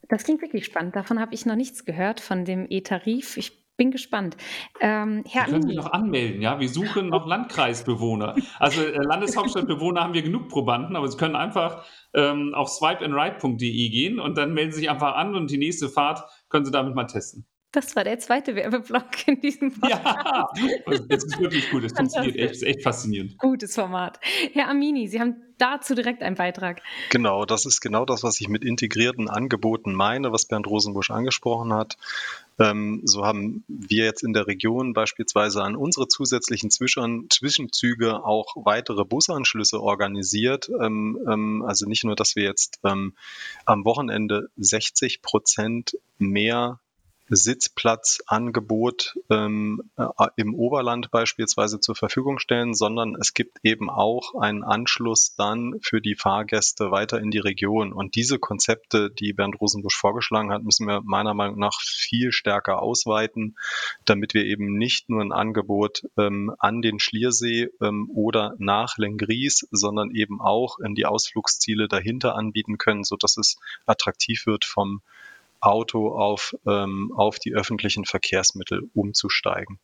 Das 0.08 0.24
klingt 0.24 0.42
wirklich 0.42 0.66
spannend. 0.66 0.94
Davon 0.94 1.18
habe 1.20 1.34
ich 1.34 1.46
noch 1.46 1.56
nichts 1.56 1.84
gehört, 1.84 2.20
von 2.20 2.44
dem 2.44 2.66
E-Tarif. 2.68 3.36
Ich 3.36 3.62
bin 3.76 3.90
gespannt. 3.90 4.36
Ähm, 4.80 5.24
Herr 5.26 5.46
Sie 5.46 5.52
können 5.52 5.66
sich 5.66 5.76
noch 5.76 5.92
anmelden, 5.92 6.42
ja? 6.42 6.60
Wir 6.60 6.68
suchen 6.68 7.08
noch 7.08 7.26
Landkreisbewohner. 7.26 8.36
Also 8.58 8.82
äh, 8.82 9.02
Landeshauptstadtbewohner 9.02 10.02
haben 10.02 10.14
wir 10.14 10.22
genug 10.22 10.48
Probanden, 10.48 10.96
aber 10.96 11.08
Sie 11.08 11.16
können 11.16 11.36
einfach 11.36 11.84
ähm, 12.12 12.54
auf 12.54 12.68
swipeandride.de 12.68 13.88
gehen 13.88 14.20
und 14.20 14.36
dann 14.36 14.52
melden 14.52 14.72
Sie 14.72 14.80
sich 14.80 14.90
einfach 14.90 15.14
an 15.14 15.34
und 15.34 15.50
die 15.50 15.58
nächste 15.58 15.88
Fahrt 15.88 16.22
können 16.48 16.64
Sie 16.64 16.70
damit 16.70 16.94
mal 16.94 17.06
testen. 17.06 17.46
Das 17.72 17.96
war 17.96 18.04
der 18.04 18.18
zweite 18.18 18.54
Werbeblock 18.54 19.26
in 19.26 19.40
diesem 19.40 19.72
Podcast. 19.80 20.04
Ja, 20.04 20.48
das 21.08 21.24
ist 21.24 21.40
wirklich 21.40 21.70
gut. 21.70 21.84
Das 21.84 21.92
funktioniert 21.92 22.36
echt, 22.36 22.52
ist 22.52 22.62
echt 22.62 22.82
faszinierend. 22.82 23.38
Gutes 23.38 23.74
Format. 23.74 24.20
Herr 24.52 24.68
Amini, 24.68 25.08
Sie 25.08 25.18
haben 25.18 25.36
dazu 25.56 25.94
direkt 25.94 26.22
einen 26.22 26.36
Beitrag. 26.36 26.82
Genau, 27.08 27.46
das 27.46 27.64
ist 27.64 27.80
genau 27.80 28.04
das, 28.04 28.22
was 28.22 28.40
ich 28.42 28.48
mit 28.48 28.62
integrierten 28.62 29.30
Angeboten 29.30 29.94
meine, 29.94 30.32
was 30.32 30.44
Bernd 30.44 30.66
Rosenbusch 30.66 31.10
angesprochen 31.10 31.72
hat. 31.72 31.96
Ähm, 32.58 33.00
so 33.04 33.24
haben 33.24 33.64
wir 33.68 34.04
jetzt 34.04 34.22
in 34.22 34.34
der 34.34 34.46
Region 34.46 34.92
beispielsweise 34.92 35.62
an 35.62 35.74
unsere 35.74 36.08
zusätzlichen 36.08 36.70
Zwischen 36.70 37.30
Zwischenzüge 37.30 38.22
auch 38.22 38.54
weitere 38.56 39.06
Busanschlüsse 39.06 39.80
organisiert. 39.80 40.68
Ähm, 40.68 41.18
ähm, 41.26 41.64
also 41.66 41.88
nicht 41.88 42.04
nur, 42.04 42.16
dass 42.16 42.36
wir 42.36 42.42
jetzt 42.42 42.80
am 42.82 43.14
Wochenende 43.66 44.50
60 44.56 45.22
Prozent 45.22 45.96
mehr 46.18 46.80
Sitzplatzangebot 47.34 49.14
ähm, 49.30 49.90
äh, 49.96 50.06
im 50.36 50.54
Oberland 50.54 51.10
beispielsweise 51.10 51.80
zur 51.80 51.96
Verfügung 51.96 52.38
stellen, 52.38 52.74
sondern 52.74 53.16
es 53.18 53.32
gibt 53.32 53.58
eben 53.62 53.88
auch 53.88 54.34
einen 54.38 54.62
Anschluss 54.62 55.34
dann 55.34 55.76
für 55.80 56.02
die 56.02 56.14
Fahrgäste 56.14 56.90
weiter 56.90 57.20
in 57.20 57.30
die 57.30 57.38
Region. 57.38 57.94
Und 57.94 58.16
diese 58.16 58.38
Konzepte, 58.38 59.10
die 59.10 59.32
Bernd 59.32 59.58
Rosenbusch 59.60 59.96
vorgeschlagen 59.96 60.52
hat, 60.52 60.62
müssen 60.62 60.86
wir 60.86 61.00
meiner 61.04 61.32
Meinung 61.32 61.58
nach 61.58 61.80
viel 61.80 62.32
stärker 62.32 62.82
ausweiten, 62.82 63.56
damit 64.04 64.34
wir 64.34 64.44
eben 64.44 64.76
nicht 64.76 65.08
nur 65.08 65.22
ein 65.22 65.32
Angebot 65.32 66.02
ähm, 66.18 66.54
an 66.58 66.82
den 66.82 67.00
Schliersee 67.00 67.70
ähm, 67.80 68.10
oder 68.14 68.54
nach 68.58 68.98
Lengries, 68.98 69.66
sondern 69.70 70.10
eben 70.10 70.42
auch 70.42 70.78
in 70.80 70.94
die 70.94 71.06
Ausflugsziele 71.06 71.88
dahinter 71.88 72.34
anbieten 72.34 72.76
können, 72.76 73.04
so 73.04 73.16
dass 73.16 73.38
es 73.38 73.56
attraktiv 73.86 74.44
wird 74.44 74.66
vom 74.66 75.00
Auto 75.62 76.08
auf, 76.08 76.54
ähm, 76.66 77.12
auf 77.16 77.38
die 77.38 77.54
öffentlichen 77.54 78.04
Verkehrsmittel 78.04 78.82
umzusteigen. 78.92 79.78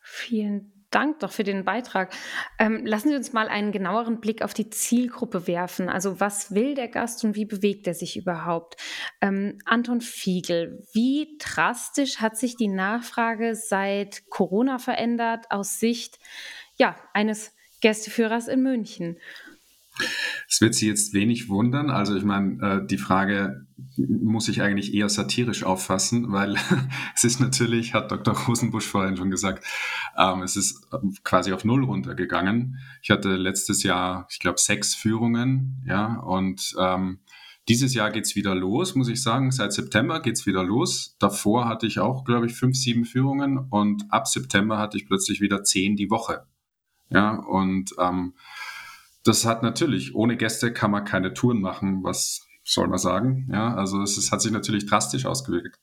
Vielen 0.00 0.72
Dank 0.90 1.18
doch 1.18 1.32
für 1.32 1.44
den 1.44 1.64
Beitrag. 1.64 2.14
Ähm, 2.58 2.86
lassen 2.86 3.10
Sie 3.10 3.16
uns 3.16 3.32
mal 3.32 3.48
einen 3.48 3.72
genaueren 3.72 4.20
Blick 4.20 4.40
auf 4.40 4.54
die 4.54 4.70
Zielgruppe 4.70 5.46
werfen. 5.46 5.88
Also 5.88 6.20
was 6.20 6.54
will 6.54 6.74
der 6.74 6.88
Gast 6.88 7.24
und 7.24 7.34
wie 7.34 7.44
bewegt 7.44 7.86
er 7.86 7.94
sich 7.94 8.16
überhaupt? 8.16 8.76
Ähm, 9.20 9.58
Anton 9.64 10.00
Fiegel, 10.00 10.86
wie 10.94 11.36
drastisch 11.38 12.18
hat 12.18 12.38
sich 12.38 12.56
die 12.56 12.68
Nachfrage 12.68 13.54
seit 13.56 14.22
Corona 14.30 14.78
verändert 14.78 15.46
aus 15.50 15.78
Sicht 15.80 16.18
ja, 16.78 16.96
eines 17.12 17.52
Gästeführers 17.82 18.48
in 18.48 18.62
München? 18.62 19.18
Es 20.48 20.60
wird 20.60 20.74
Sie 20.74 20.88
jetzt 20.88 21.14
wenig 21.14 21.48
wundern. 21.48 21.90
Also 21.90 22.16
ich 22.16 22.24
meine, 22.24 22.82
äh, 22.82 22.86
die 22.86 22.98
Frage 22.98 23.65
muss 23.96 24.48
ich 24.48 24.62
eigentlich 24.62 24.94
eher 24.94 25.08
satirisch 25.08 25.64
auffassen, 25.64 26.32
weil 26.32 26.56
es 27.14 27.24
ist 27.24 27.40
natürlich, 27.40 27.94
hat 27.94 28.10
Dr. 28.10 28.34
Rosenbusch 28.34 28.86
vorhin 28.86 29.16
schon 29.16 29.30
gesagt, 29.30 29.64
ähm, 30.16 30.42
es 30.42 30.56
ist 30.56 30.88
quasi 31.24 31.52
auf 31.52 31.64
Null 31.64 31.84
runtergegangen. 31.84 32.78
Ich 33.02 33.10
hatte 33.10 33.36
letztes 33.36 33.82
Jahr, 33.82 34.26
ich 34.30 34.38
glaube, 34.38 34.58
sechs 34.58 34.94
Führungen, 34.94 35.82
ja, 35.86 36.16
und 36.20 36.74
ähm, 36.78 37.20
dieses 37.68 37.94
Jahr 37.94 38.10
geht's 38.10 38.36
wieder 38.36 38.54
los, 38.54 38.94
muss 38.94 39.08
ich 39.08 39.22
sagen. 39.22 39.50
Seit 39.50 39.72
September 39.72 40.20
geht's 40.20 40.46
wieder 40.46 40.62
los. 40.62 41.16
Davor 41.18 41.66
hatte 41.66 41.86
ich 41.86 41.98
auch, 41.98 42.24
glaube 42.24 42.46
ich, 42.46 42.54
fünf, 42.54 42.76
sieben 42.76 43.04
Führungen 43.04 43.58
und 43.58 44.04
ab 44.10 44.28
September 44.28 44.78
hatte 44.78 44.96
ich 44.96 45.06
plötzlich 45.06 45.40
wieder 45.40 45.64
zehn 45.64 45.96
die 45.96 46.10
Woche. 46.10 46.46
Ja, 47.10 47.34
und 47.36 47.90
ähm, 47.98 48.34
das 49.24 49.44
hat 49.44 49.62
natürlich, 49.64 50.14
ohne 50.14 50.36
Gäste 50.36 50.72
kann 50.72 50.92
man 50.92 51.04
keine 51.04 51.34
Touren 51.34 51.60
machen, 51.60 52.04
was 52.04 52.45
soll 52.66 52.88
man 52.88 52.98
sagen? 52.98 53.48
Ja, 53.50 53.74
also 53.74 54.02
es, 54.02 54.16
es 54.16 54.32
hat 54.32 54.42
sich 54.42 54.52
natürlich 54.52 54.86
drastisch 54.86 55.24
ausgewirkt. 55.24 55.78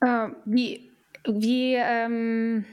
Äh, 0.00 0.28
wie, 0.44 0.90
wie, 1.26 1.74
ähm, 1.74 2.64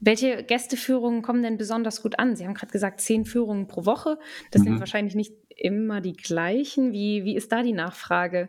welche 0.00 0.42
Gästeführungen 0.42 1.22
kommen 1.22 1.42
denn 1.42 1.56
besonders 1.56 2.02
gut 2.02 2.18
an? 2.18 2.36
Sie 2.36 2.44
haben 2.44 2.54
gerade 2.54 2.72
gesagt, 2.72 3.00
zehn 3.00 3.24
Führungen 3.24 3.68
pro 3.68 3.86
Woche. 3.86 4.18
Das 4.50 4.62
mhm. 4.62 4.64
sind 4.66 4.80
wahrscheinlich 4.80 5.14
nicht 5.14 5.32
immer 5.56 6.00
die 6.00 6.14
gleichen. 6.14 6.92
Wie, 6.92 7.24
wie 7.24 7.36
ist 7.36 7.52
da 7.52 7.62
die 7.62 7.72
Nachfrage? 7.72 8.48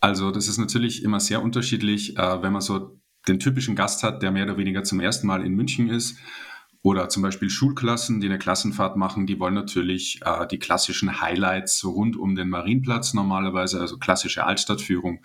Also 0.00 0.30
das 0.30 0.48
ist 0.48 0.58
natürlich 0.58 1.04
immer 1.04 1.20
sehr 1.20 1.42
unterschiedlich, 1.42 2.16
äh, 2.16 2.42
wenn 2.42 2.52
man 2.52 2.62
so 2.62 2.98
den 3.28 3.40
typischen 3.40 3.76
Gast 3.76 4.02
hat, 4.02 4.22
der 4.22 4.30
mehr 4.30 4.44
oder 4.44 4.56
weniger 4.56 4.84
zum 4.84 5.00
ersten 5.00 5.26
Mal 5.26 5.44
in 5.44 5.52
München 5.52 5.90
ist. 5.90 6.18
Oder 6.86 7.08
zum 7.08 7.24
Beispiel 7.24 7.50
Schulklassen, 7.50 8.20
die 8.20 8.28
eine 8.28 8.38
Klassenfahrt 8.38 8.96
machen, 8.96 9.26
die 9.26 9.40
wollen 9.40 9.54
natürlich 9.54 10.20
äh, 10.24 10.46
die 10.46 10.60
klassischen 10.60 11.20
Highlights 11.20 11.84
rund 11.84 12.16
um 12.16 12.36
den 12.36 12.48
Marienplatz 12.48 13.12
normalerweise, 13.12 13.80
also 13.80 13.98
klassische 13.98 14.46
Altstadtführung. 14.46 15.18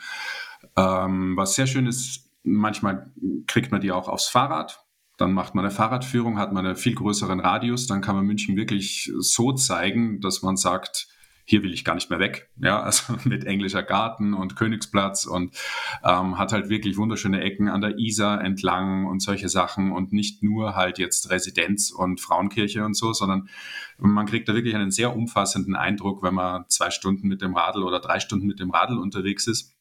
Ähm, 0.75 1.37
was 1.37 1.53
sehr 1.53 1.67
schön 1.67 1.85
ist, 1.85 2.31
manchmal 2.41 3.11
kriegt 3.45 3.71
man 3.71 3.79
die 3.79 3.91
auch 3.91 4.07
aufs 4.07 4.27
Fahrrad. 4.27 4.83
Dann 5.17 5.33
macht 5.33 5.53
man 5.53 5.63
eine 5.63 5.71
Fahrradführung, 5.71 6.39
hat 6.39 6.51
man 6.51 6.65
einen 6.65 6.75
viel 6.75 6.95
größeren 6.95 7.39
Radius, 7.39 7.85
dann 7.85 8.01
kann 8.01 8.15
man 8.15 8.25
München 8.25 8.57
wirklich 8.57 9.11
so 9.19 9.51
zeigen, 9.51 10.19
dass 10.19 10.41
man 10.41 10.57
sagt, 10.57 11.09
hier 11.51 11.63
will 11.63 11.73
ich 11.73 11.83
gar 11.83 11.95
nicht 11.95 12.09
mehr 12.09 12.19
weg. 12.19 12.49
Ja, 12.61 12.81
also 12.81 13.17
mit 13.25 13.43
englischer 13.43 13.83
Garten 13.83 14.33
und 14.33 14.55
Königsplatz 14.55 15.25
und 15.25 15.53
ähm, 16.01 16.37
hat 16.37 16.53
halt 16.53 16.69
wirklich 16.69 16.95
wunderschöne 16.95 17.41
Ecken 17.41 17.67
an 17.67 17.81
der 17.81 17.99
Isar 17.99 18.41
entlang 18.41 19.05
und 19.05 19.21
solche 19.21 19.49
Sachen 19.49 19.91
und 19.91 20.13
nicht 20.13 20.43
nur 20.43 20.77
halt 20.77 20.97
jetzt 20.97 21.29
Residenz 21.29 21.91
und 21.91 22.21
Frauenkirche 22.21 22.85
und 22.85 22.93
so, 22.93 23.11
sondern 23.11 23.49
man 23.97 24.27
kriegt 24.27 24.47
da 24.47 24.55
wirklich 24.55 24.75
einen 24.75 24.91
sehr 24.91 25.13
umfassenden 25.13 25.75
Eindruck, 25.75 26.23
wenn 26.23 26.33
man 26.33 26.69
zwei 26.69 26.89
Stunden 26.89 27.27
mit 27.27 27.41
dem 27.41 27.53
Radl 27.53 27.83
oder 27.83 27.99
drei 27.99 28.21
Stunden 28.21 28.47
mit 28.47 28.61
dem 28.61 28.71
Radl 28.71 28.97
unterwegs 28.97 29.45
ist. 29.45 29.75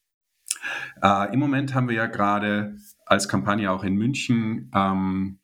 Äh, 1.01 1.33
Im 1.33 1.39
Moment 1.39 1.73
haben 1.73 1.89
wir 1.89 1.95
ja 1.95 2.07
gerade 2.07 2.79
als 3.07 3.29
Kampagne 3.29 3.71
auch 3.71 3.85
in 3.85 3.95
München 3.95 4.73
ähm, 4.75 5.39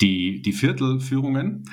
die, 0.00 0.40
die 0.40 0.54
Viertelführungen. 0.54 1.64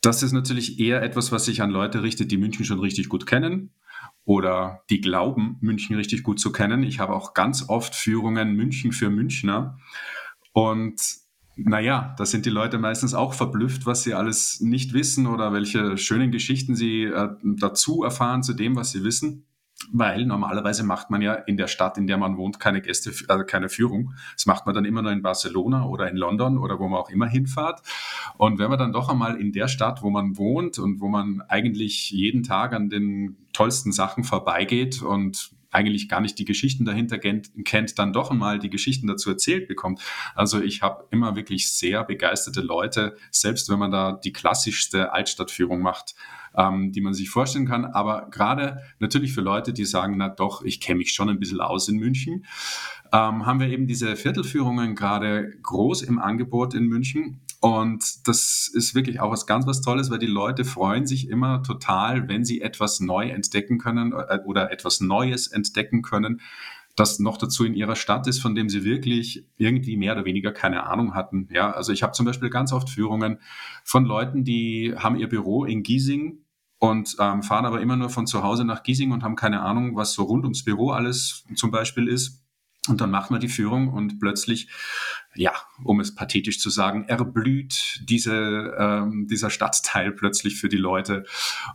Das 0.00 0.22
ist 0.22 0.32
natürlich 0.32 0.78
eher 0.78 1.02
etwas, 1.02 1.32
was 1.32 1.44
sich 1.44 1.60
an 1.62 1.70
Leute 1.70 2.02
richtet, 2.02 2.30
die 2.30 2.36
München 2.36 2.64
schon 2.64 2.78
richtig 2.78 3.08
gut 3.08 3.26
kennen 3.26 3.70
oder 4.24 4.82
die 4.90 5.00
glauben, 5.00 5.56
München 5.60 5.96
richtig 5.96 6.22
gut 6.22 6.38
zu 6.38 6.52
kennen. 6.52 6.82
Ich 6.82 7.00
habe 7.00 7.14
auch 7.14 7.34
ganz 7.34 7.68
oft 7.68 7.94
Führungen 7.94 8.52
München 8.52 8.92
für 8.92 9.10
Münchner. 9.10 9.78
Und 10.52 11.00
naja, 11.56 12.14
da 12.16 12.24
sind 12.24 12.46
die 12.46 12.50
Leute 12.50 12.78
meistens 12.78 13.14
auch 13.14 13.34
verblüfft, 13.34 13.86
was 13.86 14.04
sie 14.04 14.14
alles 14.14 14.60
nicht 14.60 14.92
wissen 14.92 15.26
oder 15.26 15.52
welche 15.52 15.98
schönen 15.98 16.30
Geschichten 16.30 16.76
sie 16.76 17.04
äh, 17.04 17.30
dazu 17.42 18.04
erfahren 18.04 18.44
zu 18.44 18.54
dem, 18.54 18.76
was 18.76 18.92
sie 18.92 19.02
wissen 19.02 19.47
weil 19.92 20.26
normalerweise 20.26 20.84
macht 20.84 21.10
man 21.10 21.22
ja 21.22 21.34
in 21.34 21.56
der 21.56 21.68
Stadt, 21.68 21.98
in 21.98 22.06
der 22.06 22.18
man 22.18 22.36
wohnt, 22.36 22.60
keine 22.60 22.82
Gäste, 22.82 23.12
also 23.28 23.44
keine 23.44 23.68
Führung. 23.68 24.14
Das 24.34 24.46
macht 24.46 24.66
man 24.66 24.74
dann 24.74 24.84
immer 24.84 25.02
nur 25.02 25.12
in 25.12 25.22
Barcelona 25.22 25.86
oder 25.86 26.10
in 26.10 26.16
London 26.16 26.58
oder 26.58 26.78
wo 26.78 26.88
man 26.88 26.98
auch 26.98 27.10
immer 27.10 27.26
hinfahrt. 27.26 27.82
Und 28.36 28.58
wenn 28.58 28.70
man 28.70 28.78
dann 28.78 28.92
doch 28.92 29.08
einmal 29.08 29.36
in 29.40 29.52
der 29.52 29.68
Stadt, 29.68 30.02
wo 30.02 30.10
man 30.10 30.36
wohnt 30.36 30.78
und 30.78 31.00
wo 31.00 31.08
man 31.08 31.42
eigentlich 31.48 32.10
jeden 32.10 32.42
Tag 32.42 32.72
an 32.72 32.90
den 32.90 33.36
tollsten 33.58 33.90
Sachen 33.90 34.22
vorbeigeht 34.22 35.02
und 35.02 35.50
eigentlich 35.70 36.08
gar 36.08 36.20
nicht 36.20 36.38
die 36.38 36.44
Geschichten 36.44 36.84
dahinter 36.84 37.18
kennt, 37.18 37.98
dann 37.98 38.12
doch 38.12 38.30
einmal 38.30 38.60
die 38.60 38.70
Geschichten 38.70 39.08
dazu 39.08 39.30
erzählt 39.30 39.66
bekommt. 39.66 40.00
Also 40.36 40.62
ich 40.62 40.80
habe 40.80 41.06
immer 41.10 41.34
wirklich 41.34 41.72
sehr 41.72 42.04
begeisterte 42.04 42.60
Leute, 42.60 43.16
selbst 43.32 43.68
wenn 43.68 43.80
man 43.80 43.90
da 43.90 44.12
die 44.12 44.32
klassischste 44.32 45.12
Altstadtführung 45.12 45.80
macht 45.80 46.14
ähm, 46.56 46.92
die 46.92 47.00
man 47.00 47.14
sich 47.14 47.30
vorstellen 47.30 47.66
kann. 47.66 47.84
Aber 47.84 48.28
gerade 48.30 48.82
natürlich 48.98 49.32
für 49.32 49.40
Leute, 49.40 49.72
die 49.72 49.84
sagen, 49.84 50.16
na 50.16 50.28
doch, 50.28 50.62
ich 50.62 50.80
kenne 50.80 50.98
mich 50.98 51.12
schon 51.12 51.28
ein 51.28 51.38
bisschen 51.38 51.60
aus 51.60 51.88
in 51.88 51.96
München, 51.96 52.46
ähm, 53.12 53.46
haben 53.46 53.60
wir 53.60 53.68
eben 53.68 53.86
diese 53.86 54.16
Viertelführungen 54.16 54.94
gerade 54.94 55.50
groß 55.62 56.02
im 56.02 56.18
Angebot 56.18 56.74
in 56.74 56.86
München. 56.86 57.40
Und 57.60 58.28
das 58.28 58.70
ist 58.72 58.94
wirklich 58.94 59.20
auch 59.20 59.32
was 59.32 59.46
ganz 59.46 59.66
was 59.66 59.80
Tolles, 59.80 60.10
weil 60.10 60.20
die 60.20 60.26
Leute 60.26 60.64
freuen 60.64 61.06
sich 61.06 61.28
immer 61.28 61.62
total, 61.64 62.28
wenn 62.28 62.44
sie 62.44 62.60
etwas 62.60 63.00
neu 63.00 63.28
entdecken 63.28 63.78
können 63.78 64.12
äh, 64.12 64.38
oder 64.44 64.70
etwas 64.70 65.00
Neues 65.00 65.48
entdecken 65.48 66.02
können, 66.02 66.40
das 66.94 67.18
noch 67.18 67.36
dazu 67.36 67.64
in 67.64 67.74
ihrer 67.74 67.96
Stadt 67.96 68.26
ist, 68.26 68.40
von 68.40 68.54
dem 68.54 68.68
sie 68.68 68.84
wirklich 68.84 69.44
irgendwie 69.56 69.96
mehr 69.96 70.14
oder 70.14 70.24
weniger 70.24 70.52
keine 70.52 70.84
Ahnung 70.84 71.14
hatten. 71.14 71.48
Ja, 71.52 71.70
also 71.70 71.92
ich 71.92 72.02
habe 72.02 72.12
zum 72.12 72.26
Beispiel 72.26 72.50
ganz 72.50 72.72
oft 72.72 72.90
Führungen 72.90 73.38
von 73.84 74.04
Leuten, 74.04 74.44
die 74.44 74.94
haben 74.96 75.16
ihr 75.16 75.28
Büro 75.28 75.64
in 75.64 75.82
Giesing 75.82 76.38
und 76.78 77.16
ähm, 77.18 77.42
fahren 77.42 77.66
aber 77.66 77.80
immer 77.80 77.96
nur 77.96 78.10
von 78.10 78.26
zu 78.26 78.42
Hause 78.42 78.64
nach 78.64 78.82
Giesing 78.82 79.12
und 79.12 79.22
haben 79.22 79.36
keine 79.36 79.62
Ahnung, 79.62 79.96
was 79.96 80.12
so 80.12 80.22
rund 80.24 80.44
ums 80.44 80.64
Büro 80.64 80.90
alles 80.90 81.44
zum 81.54 81.70
Beispiel 81.70 82.08
ist. 82.08 82.44
Und 82.88 83.00
dann 83.00 83.10
macht 83.10 83.30
man 83.30 83.40
die 83.40 83.48
Führung 83.48 83.88
und 83.88 84.18
plötzlich, 84.18 84.68
ja, 85.34 85.52
um 85.84 86.00
es 86.00 86.14
pathetisch 86.14 86.58
zu 86.58 86.70
sagen, 86.70 87.04
erblüht 87.04 88.00
diese, 88.08 88.74
ähm, 88.78 89.26
dieser 89.28 89.50
Stadtteil 89.50 90.12
plötzlich 90.12 90.56
für 90.56 90.68
die 90.68 90.76
Leute. 90.76 91.24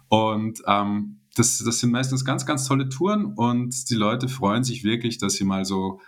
Und 0.09 0.61
ähm, 0.67 1.21
das, 1.35 1.57
das 1.59 1.79
sind 1.79 1.91
meistens 1.91 2.25
ganz, 2.25 2.45
ganz 2.45 2.67
tolle 2.67 2.89
Touren 2.89 3.25
und 3.25 3.89
die 3.89 3.95
Leute 3.95 4.27
freuen 4.27 4.63
sich 4.63 4.83
wirklich, 4.83 5.17
dass 5.17 5.33
sie 5.33 5.45
mal 5.45 5.65
so 5.65 5.99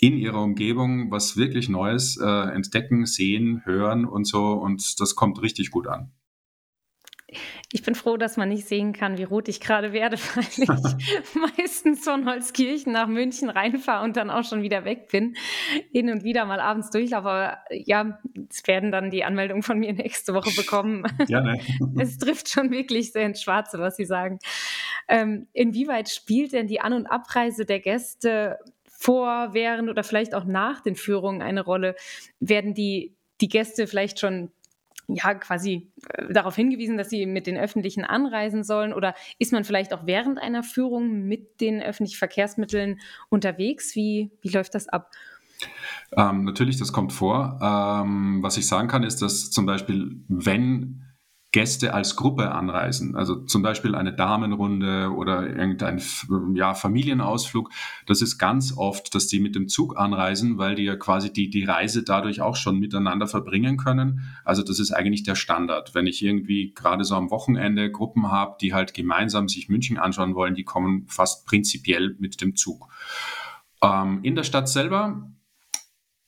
in 0.00 0.16
ihrer 0.16 0.42
Umgebung 0.42 1.10
was 1.10 1.36
wirklich 1.36 1.68
Neues 1.68 2.16
äh, 2.16 2.26
entdecken, 2.26 3.06
sehen, 3.06 3.62
hören 3.64 4.04
und 4.04 4.26
so. 4.26 4.52
Und 4.52 5.00
das 5.00 5.14
kommt 5.14 5.40
richtig 5.40 5.70
gut 5.70 5.86
an. 5.86 6.12
Ich 7.74 7.82
bin 7.82 7.96
froh, 7.96 8.16
dass 8.16 8.36
man 8.36 8.50
nicht 8.50 8.68
sehen 8.68 8.92
kann, 8.92 9.18
wie 9.18 9.24
rot 9.24 9.48
ich 9.48 9.58
gerade 9.58 9.92
werde, 9.92 10.16
weil 10.36 10.44
ich 10.44 11.28
meistens 11.58 12.04
von 12.04 12.24
Holzkirchen 12.24 12.92
nach 12.92 13.08
München 13.08 13.50
reinfahre 13.50 14.04
und 14.04 14.16
dann 14.16 14.30
auch 14.30 14.44
schon 14.44 14.62
wieder 14.62 14.84
weg 14.84 15.08
bin. 15.08 15.34
Hin 15.90 16.08
und 16.08 16.22
wieder 16.22 16.44
mal 16.44 16.60
abends 16.60 16.90
durchlaufe. 16.90 17.28
Aber 17.28 17.58
ja, 17.72 18.20
es 18.48 18.64
werden 18.68 18.92
dann 18.92 19.10
die 19.10 19.24
Anmeldungen 19.24 19.64
von 19.64 19.80
mir 19.80 19.92
nächste 19.92 20.34
Woche 20.34 20.54
bekommen. 20.54 21.02
Ja, 21.26 21.40
ne? 21.40 21.58
es 21.98 22.18
trifft 22.18 22.48
schon 22.48 22.70
wirklich 22.70 23.10
sehr 23.10 23.26
ins 23.26 23.42
Schwarze, 23.42 23.78
was 23.78 23.96
Sie 23.96 24.04
sagen. 24.04 24.38
Ähm, 25.08 25.48
inwieweit 25.52 26.10
spielt 26.10 26.52
denn 26.52 26.66
die 26.66 26.80
An- 26.80 26.92
und 26.92 27.06
Abreise 27.06 27.64
der 27.64 27.80
Gäste 27.80 28.58
vor, 28.86 29.48
während 29.52 29.88
oder 29.88 30.04
vielleicht 30.04 30.34
auch 30.34 30.44
nach 30.44 30.80
den 30.80 30.94
Führungen 30.94 31.42
eine 31.42 31.62
Rolle? 31.62 31.96
Werden 32.40 32.74
die, 32.74 33.14
die 33.40 33.48
Gäste 33.48 33.86
vielleicht 33.86 34.20
schon 34.20 34.52
ja, 35.08 35.34
quasi 35.34 35.90
äh, 36.08 36.32
darauf 36.32 36.56
hingewiesen, 36.56 36.96
dass 36.96 37.10
sie 37.10 37.26
mit 37.26 37.46
den 37.46 37.56
Öffentlichen 37.56 38.04
anreisen 38.04 38.64
sollen? 38.64 38.92
Oder 38.92 39.14
ist 39.38 39.52
man 39.52 39.64
vielleicht 39.64 39.92
auch 39.92 40.06
während 40.06 40.38
einer 40.38 40.62
Führung 40.62 41.26
mit 41.26 41.60
den 41.60 41.82
öffentlichen 41.82 42.18
Verkehrsmitteln 42.18 43.00
unterwegs? 43.28 43.94
Wie, 43.94 44.30
wie 44.40 44.50
läuft 44.50 44.74
das 44.74 44.88
ab? 44.88 45.10
Ähm, 46.16 46.44
natürlich, 46.44 46.78
das 46.78 46.92
kommt 46.92 47.12
vor. 47.12 47.58
Ähm, 47.62 48.42
was 48.42 48.56
ich 48.56 48.66
sagen 48.66 48.88
kann, 48.88 49.02
ist, 49.02 49.22
dass 49.22 49.50
zum 49.50 49.66
Beispiel, 49.66 50.20
wenn 50.28 51.03
Gäste 51.54 51.94
als 51.94 52.16
Gruppe 52.16 52.50
anreisen. 52.50 53.14
Also 53.14 53.36
zum 53.36 53.62
Beispiel 53.62 53.94
eine 53.94 54.12
Damenrunde 54.12 55.12
oder 55.14 55.46
irgendein 55.46 56.02
ja, 56.54 56.74
Familienausflug. 56.74 57.70
Das 58.06 58.22
ist 58.22 58.38
ganz 58.38 58.76
oft, 58.76 59.14
dass 59.14 59.28
die 59.28 59.38
mit 59.38 59.54
dem 59.54 59.68
Zug 59.68 59.96
anreisen, 59.96 60.58
weil 60.58 60.74
die 60.74 60.82
ja 60.82 60.96
quasi 60.96 61.32
die, 61.32 61.50
die 61.50 61.62
Reise 61.62 62.02
dadurch 62.02 62.40
auch 62.40 62.56
schon 62.56 62.80
miteinander 62.80 63.28
verbringen 63.28 63.76
können. 63.76 64.22
Also 64.44 64.64
das 64.64 64.80
ist 64.80 64.90
eigentlich 64.90 65.22
der 65.22 65.36
Standard. 65.36 65.94
Wenn 65.94 66.08
ich 66.08 66.24
irgendwie 66.24 66.74
gerade 66.74 67.04
so 67.04 67.14
am 67.14 67.30
Wochenende 67.30 67.88
Gruppen 67.88 68.32
habe, 68.32 68.56
die 68.60 68.74
halt 68.74 68.92
gemeinsam 68.92 69.48
sich 69.48 69.68
München 69.68 69.96
anschauen 69.96 70.34
wollen, 70.34 70.56
die 70.56 70.64
kommen 70.64 71.06
fast 71.06 71.46
prinzipiell 71.46 72.16
mit 72.18 72.40
dem 72.40 72.56
Zug. 72.56 72.88
Ähm, 73.80 74.18
in 74.24 74.34
der 74.34 74.42
Stadt 74.42 74.68
selber 74.68 75.30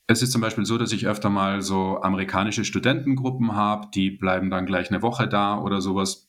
es 0.07 0.23
ist 0.23 0.33
zum 0.33 0.40
Beispiel 0.40 0.64
so, 0.64 0.79
dass 0.79 0.92
ich 0.92 1.07
öfter 1.07 1.31
mal 1.31 1.62
so 1.62 2.01
amerikanische 2.01 2.64
Studentengruppen 2.64 3.55
habe, 3.55 3.88
die 3.92 4.11
bleiben 4.11 4.51
dann 4.51 4.66
gleich 4.66 4.90
eine 4.90 5.03
Woche 5.03 5.29
da 5.29 5.59
oder 5.61 5.81
sowas. 5.81 6.29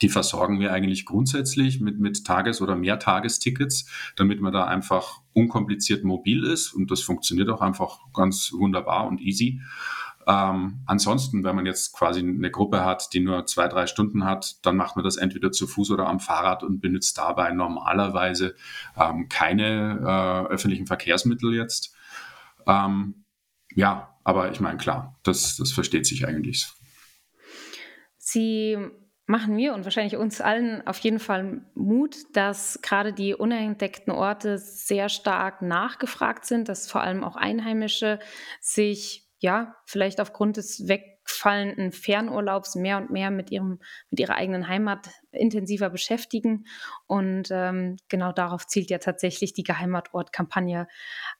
Die 0.00 0.08
versorgen 0.08 0.60
wir 0.60 0.72
eigentlich 0.72 1.04
grundsätzlich 1.04 1.80
mit, 1.80 1.98
mit 1.98 2.24
Tages- 2.24 2.62
oder 2.62 2.76
Mehrtagestickets, 2.76 3.86
damit 4.16 4.40
man 4.40 4.52
da 4.52 4.64
einfach 4.64 5.20
unkompliziert 5.32 6.04
mobil 6.04 6.44
ist. 6.44 6.72
Und 6.72 6.90
das 6.90 7.02
funktioniert 7.02 7.50
auch 7.50 7.60
einfach 7.60 7.98
ganz 8.14 8.52
wunderbar 8.52 9.06
und 9.06 9.20
easy. 9.20 9.60
Ähm, 10.26 10.80
ansonsten, 10.86 11.42
wenn 11.42 11.56
man 11.56 11.66
jetzt 11.66 11.92
quasi 11.92 12.20
eine 12.20 12.50
Gruppe 12.50 12.84
hat, 12.84 13.12
die 13.12 13.20
nur 13.20 13.46
zwei, 13.46 13.66
drei 13.66 13.86
Stunden 13.86 14.24
hat, 14.24 14.64
dann 14.64 14.76
macht 14.76 14.94
man 14.94 15.04
das 15.04 15.16
entweder 15.16 15.52
zu 15.52 15.66
Fuß 15.66 15.90
oder 15.90 16.06
am 16.06 16.20
Fahrrad 16.20 16.62
und 16.62 16.80
benutzt 16.80 17.18
dabei 17.18 17.50
normalerweise 17.52 18.54
ähm, 18.96 19.28
keine 19.28 20.46
äh, 20.48 20.52
öffentlichen 20.52 20.86
Verkehrsmittel 20.86 21.54
jetzt. 21.54 21.94
Ähm, 22.68 23.24
ja, 23.74 24.16
aber 24.24 24.50
ich 24.52 24.60
meine, 24.60 24.78
klar, 24.78 25.18
das, 25.24 25.56
das 25.56 25.72
versteht 25.72 26.06
sich 26.06 26.26
eigentlich. 26.26 26.68
Sie 28.18 28.76
machen 29.26 29.54
mir 29.54 29.74
und 29.74 29.84
wahrscheinlich 29.84 30.16
uns 30.16 30.40
allen 30.40 30.86
auf 30.86 30.98
jeden 30.98 31.18
Fall 31.18 31.62
Mut, 31.74 32.16
dass 32.32 32.80
gerade 32.82 33.12
die 33.12 33.34
unentdeckten 33.34 34.12
Orte 34.12 34.58
sehr 34.58 35.08
stark 35.08 35.62
nachgefragt 35.62 36.44
sind, 36.44 36.68
dass 36.68 36.90
vor 36.90 37.02
allem 37.02 37.24
auch 37.24 37.36
Einheimische 37.36 38.18
sich 38.60 39.28
ja 39.38 39.76
vielleicht 39.86 40.20
aufgrund 40.20 40.56
des 40.56 40.88
Weg 40.88 41.18
fallenden 41.24 41.92
Fernurlaubs 41.92 42.74
mehr 42.74 42.96
und 42.96 43.10
mehr 43.10 43.30
mit, 43.30 43.50
ihrem, 43.50 43.80
mit 44.10 44.18
ihrer 44.18 44.36
eigenen 44.36 44.66
Heimat 44.66 45.10
intensiver 45.30 45.90
beschäftigen. 45.90 46.64
Und 47.06 47.48
ähm, 47.50 47.96
genau 48.08 48.32
darauf 48.32 48.66
zielt 48.66 48.88
ja 48.90 48.98
tatsächlich 48.98 49.52
die 49.52 49.62
Geheimatort-Kampagne 49.62 50.88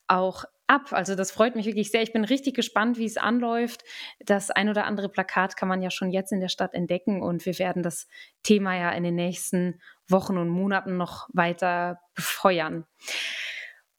auch 0.06 0.44
ab. 0.68 0.92
Also 0.92 1.14
das 1.14 1.30
freut 1.30 1.56
mich 1.56 1.66
wirklich 1.66 1.90
sehr. 1.90 2.02
Ich 2.02 2.12
bin 2.12 2.24
richtig 2.24 2.54
gespannt, 2.54 2.98
wie 2.98 3.04
es 3.04 3.16
anläuft. 3.16 3.82
Das 4.20 4.50
ein 4.50 4.68
oder 4.68 4.84
andere 4.84 5.08
Plakat 5.08 5.56
kann 5.56 5.68
man 5.68 5.82
ja 5.82 5.90
schon 5.90 6.10
jetzt 6.10 6.32
in 6.32 6.40
der 6.40 6.48
Stadt 6.48 6.74
entdecken 6.74 7.22
und 7.22 7.46
wir 7.46 7.58
werden 7.58 7.82
das 7.82 8.06
Thema 8.42 8.76
ja 8.76 8.90
in 8.90 9.02
den 9.02 9.14
nächsten 9.14 9.80
Wochen 10.08 10.38
und 10.38 10.48
Monaten 10.48 10.96
noch 10.96 11.28
weiter 11.32 12.00
befeuern. 12.14 12.86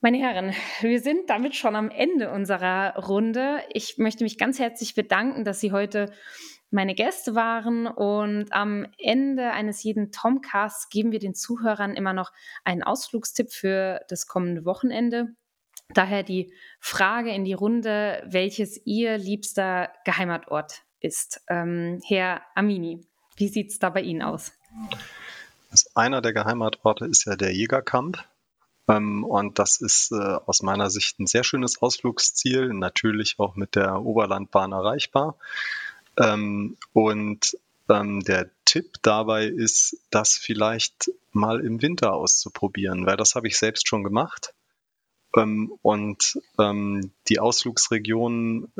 Meine 0.01 0.17
Herren, 0.17 0.53
wir 0.79 1.01
sind 1.01 1.29
damit 1.29 1.55
schon 1.55 1.75
am 1.75 1.89
Ende 1.89 2.31
unserer 2.31 2.95
Runde. 2.95 3.61
Ich 3.73 3.97
möchte 3.97 4.23
mich 4.23 4.37
ganz 4.37 4.57
herzlich 4.57 4.95
bedanken, 4.95 5.43
dass 5.43 5.59
Sie 5.59 5.73
heute 5.73 6.13
meine 6.71 6.95
Gäste 6.95 7.35
waren. 7.35 7.85
Und 7.87 8.53
am 8.53 8.87
Ende 8.97 9.51
eines 9.51 9.83
jeden 9.83 10.11
Tomcasts 10.11 10.89
geben 10.89 11.11
wir 11.11 11.19
den 11.19 11.35
Zuhörern 11.35 11.95
immer 11.95 12.13
noch 12.13 12.31
einen 12.63 12.83
Ausflugstipp 12.83 13.51
für 13.51 14.01
das 14.07 14.27
kommende 14.27 14.63
Wochenende. 14.65 15.35
Daher 15.93 16.23
die 16.23 16.53
Frage 16.79 17.31
in 17.31 17.45
die 17.45 17.53
Runde, 17.53 18.23
welches 18.25 18.79
Ihr 18.85 19.17
liebster 19.17 19.89
Geheimatort 20.05 20.83
ist. 20.99 21.41
Ähm, 21.47 21.99
Herr 22.05 22.41
Amini, 22.55 23.01
wie 23.35 23.47
sieht 23.47 23.71
es 23.71 23.79
da 23.79 23.89
bei 23.89 24.01
Ihnen 24.01 24.21
aus? 24.21 24.51
Also 25.71 25.89
einer 25.95 26.21
der 26.21 26.33
Geheimatorte 26.33 27.05
ist 27.05 27.25
ja 27.25 27.35
der 27.35 27.53
Jägerkamp. 27.53 28.23
Ähm, 28.87 29.23
und 29.23 29.57
das 29.57 29.81
ist 29.81 30.11
äh, 30.11 30.15
aus 30.15 30.61
meiner 30.61 30.89
Sicht 30.89 31.19
ein 31.19 31.27
sehr 31.27 31.43
schönes 31.43 31.81
Ausflugsziel, 31.81 32.73
natürlich 32.73 33.39
auch 33.39 33.55
mit 33.55 33.75
der 33.75 34.01
Oberlandbahn 34.01 34.71
erreichbar. 34.71 35.37
Ähm, 36.17 36.77
und 36.93 37.57
ähm, 37.89 38.19
der 38.21 38.49
Tipp 38.65 38.97
dabei 39.01 39.45
ist, 39.45 39.97
das 40.11 40.33
vielleicht 40.33 41.11
mal 41.31 41.59
im 41.59 41.81
Winter 41.81 42.13
auszuprobieren, 42.13 43.05
weil 43.05 43.17
das 43.17 43.35
habe 43.35 43.47
ich 43.47 43.57
selbst 43.57 43.87
schon 43.87 44.03
gemacht. 44.03 44.53
Und 45.31 46.39
die 47.29 47.39
Ausflugsregion 47.39 48.71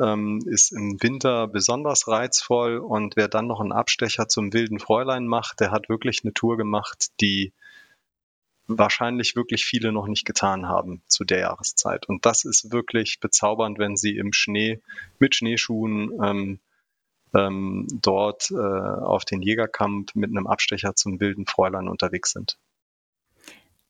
ist 0.46 0.72
im 0.72 1.00
Winter 1.00 1.46
besonders 1.46 2.08
reizvoll 2.08 2.78
und 2.78 3.16
wer 3.16 3.28
dann 3.28 3.46
noch 3.46 3.60
einen 3.60 3.72
Abstecher 3.72 4.28
zum 4.28 4.52
wilden 4.52 4.80
Fräulein 4.80 5.26
macht, 5.26 5.60
der 5.60 5.70
hat 5.70 5.88
wirklich 5.88 6.22
eine 6.24 6.34
Tour 6.34 6.56
gemacht, 6.56 7.08
die 7.20 7.52
wahrscheinlich 8.78 9.36
wirklich 9.36 9.64
viele 9.64 9.92
noch 9.92 10.06
nicht 10.06 10.24
getan 10.24 10.66
haben 10.66 11.02
zu 11.08 11.24
der 11.24 11.40
Jahreszeit. 11.40 12.08
Und 12.08 12.26
das 12.26 12.44
ist 12.44 12.72
wirklich 12.72 13.20
bezaubernd, 13.20 13.78
wenn 13.78 13.96
sie 13.96 14.16
im 14.16 14.32
Schnee 14.32 14.80
mit 15.18 15.34
Schneeschuhen 15.34 16.12
ähm, 16.22 16.60
ähm, 17.34 17.86
dort 17.90 18.50
äh, 18.50 18.56
auf 18.56 19.24
den 19.24 19.42
Jägerkamp 19.42 20.14
mit 20.14 20.30
einem 20.30 20.46
Abstecher 20.46 20.94
zum 20.94 21.20
wilden 21.20 21.46
Fräulein 21.46 21.88
unterwegs 21.88 22.32
sind. 22.32 22.58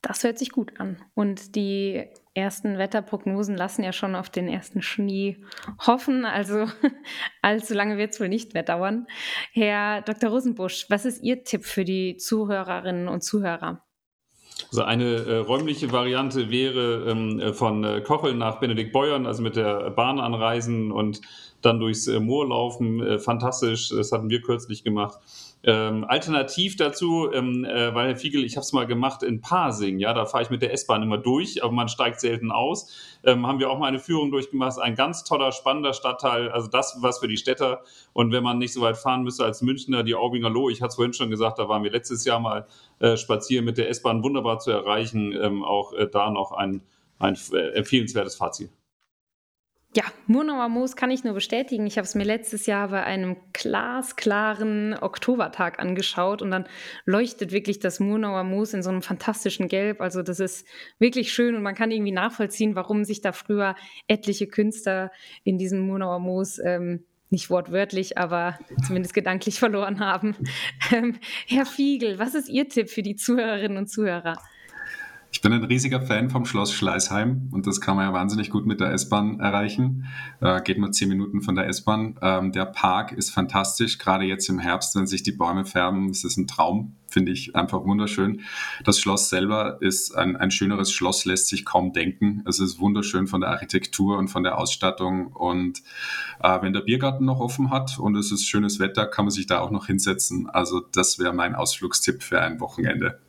Das 0.03 0.25
hört 0.25 0.39
sich 0.39 0.51
gut 0.51 0.79
an. 0.81 1.03
Und 1.15 1.57
die 1.57 2.07
ersten 2.35 2.79
Wetterprognosen 2.79 3.57
lassen 3.57 3.83
ja 3.83 3.93
schon 3.93 4.15
auf 4.15 4.31
den 4.31 4.49
ersten 4.49 4.83
Schnee 4.83 5.39
hoffen. 5.87 6.25
Also 6.25 6.67
allzu 7.43 7.75
lange 7.75 7.99
wird 7.99 8.13
es 8.13 8.21
wohl 8.21 8.29
nicht 8.29 8.55
mehr 8.55 8.63
dauern. 8.63 9.07
Herr 9.53 10.03
Dr. 10.03 10.31
Rosenbusch, 10.31 10.87
was 10.89 11.05
ist 11.05 11.23
Ihr 11.23 11.43
Tipp 11.45 11.65
für 11.65 11.85
die 11.85 12.17
Zuhörerinnen 12.17 13.09
und 13.09 13.23
Zuhörer? 13.23 13.83
Also 14.69 14.83
eine 14.83 15.05
äh, 15.05 15.37
räumliche 15.39 15.91
Variante 15.91 16.51
wäre 16.51 17.11
ähm, 17.11 17.41
äh, 17.41 17.53
von 17.53 17.83
äh, 17.83 18.01
Kochel 18.03 18.35
nach 18.35 18.61
Benedikt 18.61 18.93
Beuern, 18.93 19.27
also 19.27 19.43
mit 19.43 19.57
der 19.57 19.91
Bahn 19.91 20.21
anreisen 20.21 20.93
und 20.93 21.21
dann 21.63 21.81
durchs 21.81 22.07
äh, 22.07 22.21
Moor 22.21 22.49
laufen. 22.49 23.03
Äh, 23.03 23.19
fantastisch, 23.19 23.89
das 23.89 24.13
hatten 24.13 24.31
wir 24.31 24.43
kürzlich 24.43 24.85
gemacht. 24.85 25.19
Ähm, 25.63 26.05
alternativ 26.09 26.77
dazu, 26.77 27.31
ähm, 27.33 27.67
äh, 27.67 27.95
weil 27.95 28.09
Herr 28.09 28.17
Fiegel, 28.17 28.45
ich 28.45 28.57
habe 28.57 28.65
es 28.65 28.73
mal 28.73 28.87
gemacht 28.87 29.23
in 29.23 29.43
Pasing, 29.43 29.99
ja, 29.99 30.15
da 30.15 30.25
fahre 30.25 30.45
ich 30.45 30.51
mit 30.51 30.63
der 30.63 30.73
S-Bahn 30.73 31.03
immer 31.03 31.19
durch, 31.19 31.63
aber 31.63 31.73
man 31.73 31.89
steigt 31.89 32.21
selten 32.21 32.51
aus. 32.51 33.19
Ähm, 33.25 33.47
haben 33.47 33.59
wir 33.59 33.71
auch 33.71 33.79
mal 33.79 33.89
eine 33.89 33.99
Führung 33.99 34.31
durchgemacht. 34.31 34.79
Ein 34.79 34.95
ganz 34.95 35.23
toller, 35.23 35.53
spannender 35.53 35.93
Stadtteil, 35.93 36.51
also 36.51 36.69
das 36.69 36.97
was 37.01 37.19
für 37.19 37.29
die 37.29 37.37
Städter. 37.37 37.83
Und 38.15 38.33
wenn 38.33 38.43
man 38.43 38.57
nicht 38.57 38.73
so 38.73 38.81
weit 38.81 38.97
fahren 38.97 39.23
müsste 39.23 39.45
als 39.45 39.61
Münchner, 39.61 40.03
die 40.03 40.15
Aubinger 40.15 40.49
Loh, 40.49 40.71
ich 40.71 40.81
hatte 40.81 40.91
es 40.91 40.95
vorhin 40.95 41.13
schon 41.13 41.29
gesagt, 41.29 41.59
da 41.59 41.69
waren 41.69 41.85
wir 41.85 41.91
letztes 41.91 42.25
Jahr 42.25 42.41
mal 42.41 42.67
äh, 42.99 43.19
spazieren 43.19 43.67
mit 43.67 43.77
der 43.77 43.91
S-Bahn, 43.91 44.23
wunderbar 44.23 44.61
zu 44.61 44.71
erreichen. 44.71 45.33
Ähm, 45.33 45.63
auch 45.63 45.93
äh, 45.93 46.09
da 46.11 46.31
noch 46.31 46.53
ein, 46.53 46.81
ein 47.19 47.37
äh, 47.53 47.75
empfehlenswertes 47.75 48.37
Fazit. 48.37 48.71
Ja, 49.97 50.05
Murnauer 50.29 50.69
Moos 50.69 50.95
kann 50.95 51.11
ich 51.11 51.25
nur 51.25 51.35
bestätigen. 51.35 51.85
Ich 51.85 51.99
habe 51.99 52.05
es 52.05 52.15
mir 52.15 52.23
letztes 52.23 52.67
Jahr 52.67 52.89
bei 52.91 53.03
einem 53.03 53.37
glasklaren 53.53 54.95
Oktobertag 54.95 55.81
angeschaut 55.81 56.43
und 56.43 56.53
dann 56.53 56.67
leuchtet 57.07 57.51
wirklich 57.51 57.81
das 57.81 57.99
Murnauer 57.99 58.45
Moos 58.45 58.73
in 58.73 58.85
so 58.85 58.91
einem 58.91 59.03
fantastischen 59.03 59.67
Gelb. 59.67 60.01
Also 60.01 60.23
das 60.23 60.39
ist 60.39 60.65
wirklich 61.01 61.33
schön 61.33 61.57
und 61.57 61.65
man 61.65 61.75
kann 61.75 61.91
irgendwie 61.91 62.13
nachvollziehen, 62.13 62.77
warum 62.77 63.03
sich 63.03 63.21
da 63.21 63.33
früher 63.33 63.75
etliche 64.07 64.47
Künstler 64.47 65.11
in 65.43 65.59
diesem 65.59 65.81
Murnauer 65.81 66.21
Moos 66.21 66.61
ähm, 66.65 67.05
nicht 67.31 67.51
wortwörtlich, 67.51 68.17
aber 68.17 68.61
zumindest 68.87 69.13
gedanklich 69.13 69.59
verloren 69.59 69.99
haben. 69.99 70.37
Ähm, 70.93 71.19
Herr 71.49 71.67
Fiegel, 71.67 72.21
was 72.21 72.37
ist 72.37 72.49
Ihr 72.49 72.69
Tipp 72.69 72.91
für 72.91 73.03
die 73.03 73.17
Zuhörerinnen 73.17 73.77
und 73.77 73.89
Zuhörer? 73.89 74.37
Ich 75.33 75.43
bin 75.43 75.53
ein 75.53 75.63
riesiger 75.63 76.03
Fan 76.03 76.29
vom 76.29 76.45
Schloss 76.45 76.73
Schleißheim 76.73 77.51
und 77.53 77.65
das 77.69 77.81
kann 77.81 77.95
man 77.95 78.05
ja 78.05 78.13
wahnsinnig 78.13 78.51
gut 78.51 78.67
mit 78.67 78.81
der 78.81 78.93
S-Bahn 78.93 79.39
erreichen. 79.39 80.07
Äh, 80.41 80.61
geht 80.63 80.79
nur 80.79 80.91
zehn 80.91 81.09
Minuten 81.09 81.41
von 81.41 81.55
der 81.55 81.69
S-Bahn. 81.69 82.19
Ähm, 82.21 82.51
der 82.51 82.65
Park 82.65 83.13
ist 83.13 83.31
fantastisch, 83.31 83.99
gerade 83.99 84.25
jetzt 84.25 84.49
im 84.49 84.59
Herbst, 84.59 84.97
wenn 84.97 85.07
sich 85.07 85.23
die 85.23 85.31
Bäume 85.31 85.65
färben. 85.65 86.09
Das 86.09 86.25
ist 86.25 86.37
ein 86.37 86.49
Traum, 86.49 86.97
finde 87.07 87.31
ich 87.31 87.55
einfach 87.55 87.85
wunderschön. 87.85 88.41
Das 88.83 88.99
Schloss 88.99 89.29
selber 89.29 89.81
ist 89.81 90.17
ein, 90.17 90.37
ein 90.37 90.51
schöneres 90.51 90.91
Schloss, 90.91 91.25
lässt 91.25 91.47
sich 91.47 91.65
kaum 91.65 91.93
denken. 91.93 92.43
Es 92.45 92.59
ist 92.59 92.81
wunderschön 92.81 93.29
von 93.29 93.41
der 93.41 93.51
Architektur 93.51 94.19
und 94.19 94.29
von 94.29 94.43
der 94.43 94.59
Ausstattung. 94.59 95.29
Und 95.29 95.79
äh, 96.43 96.61
wenn 96.61 96.73
der 96.73 96.81
Biergarten 96.81 97.25
noch 97.25 97.39
offen 97.39 97.71
hat 97.71 98.01
und 98.01 98.17
es 98.17 98.33
ist 98.33 98.49
schönes 98.49 98.81
Wetter, 98.81 99.07
kann 99.07 99.27
man 99.27 99.33
sich 99.33 99.47
da 99.47 99.61
auch 99.61 99.71
noch 99.71 99.87
hinsetzen. 99.87 100.51
Also 100.51 100.81
das 100.81 101.21
wäre 101.21 101.33
mein 101.33 101.55
Ausflugstipp 101.55 102.25
für 102.25 102.41
ein 102.43 102.59
Wochenende. 102.59 103.21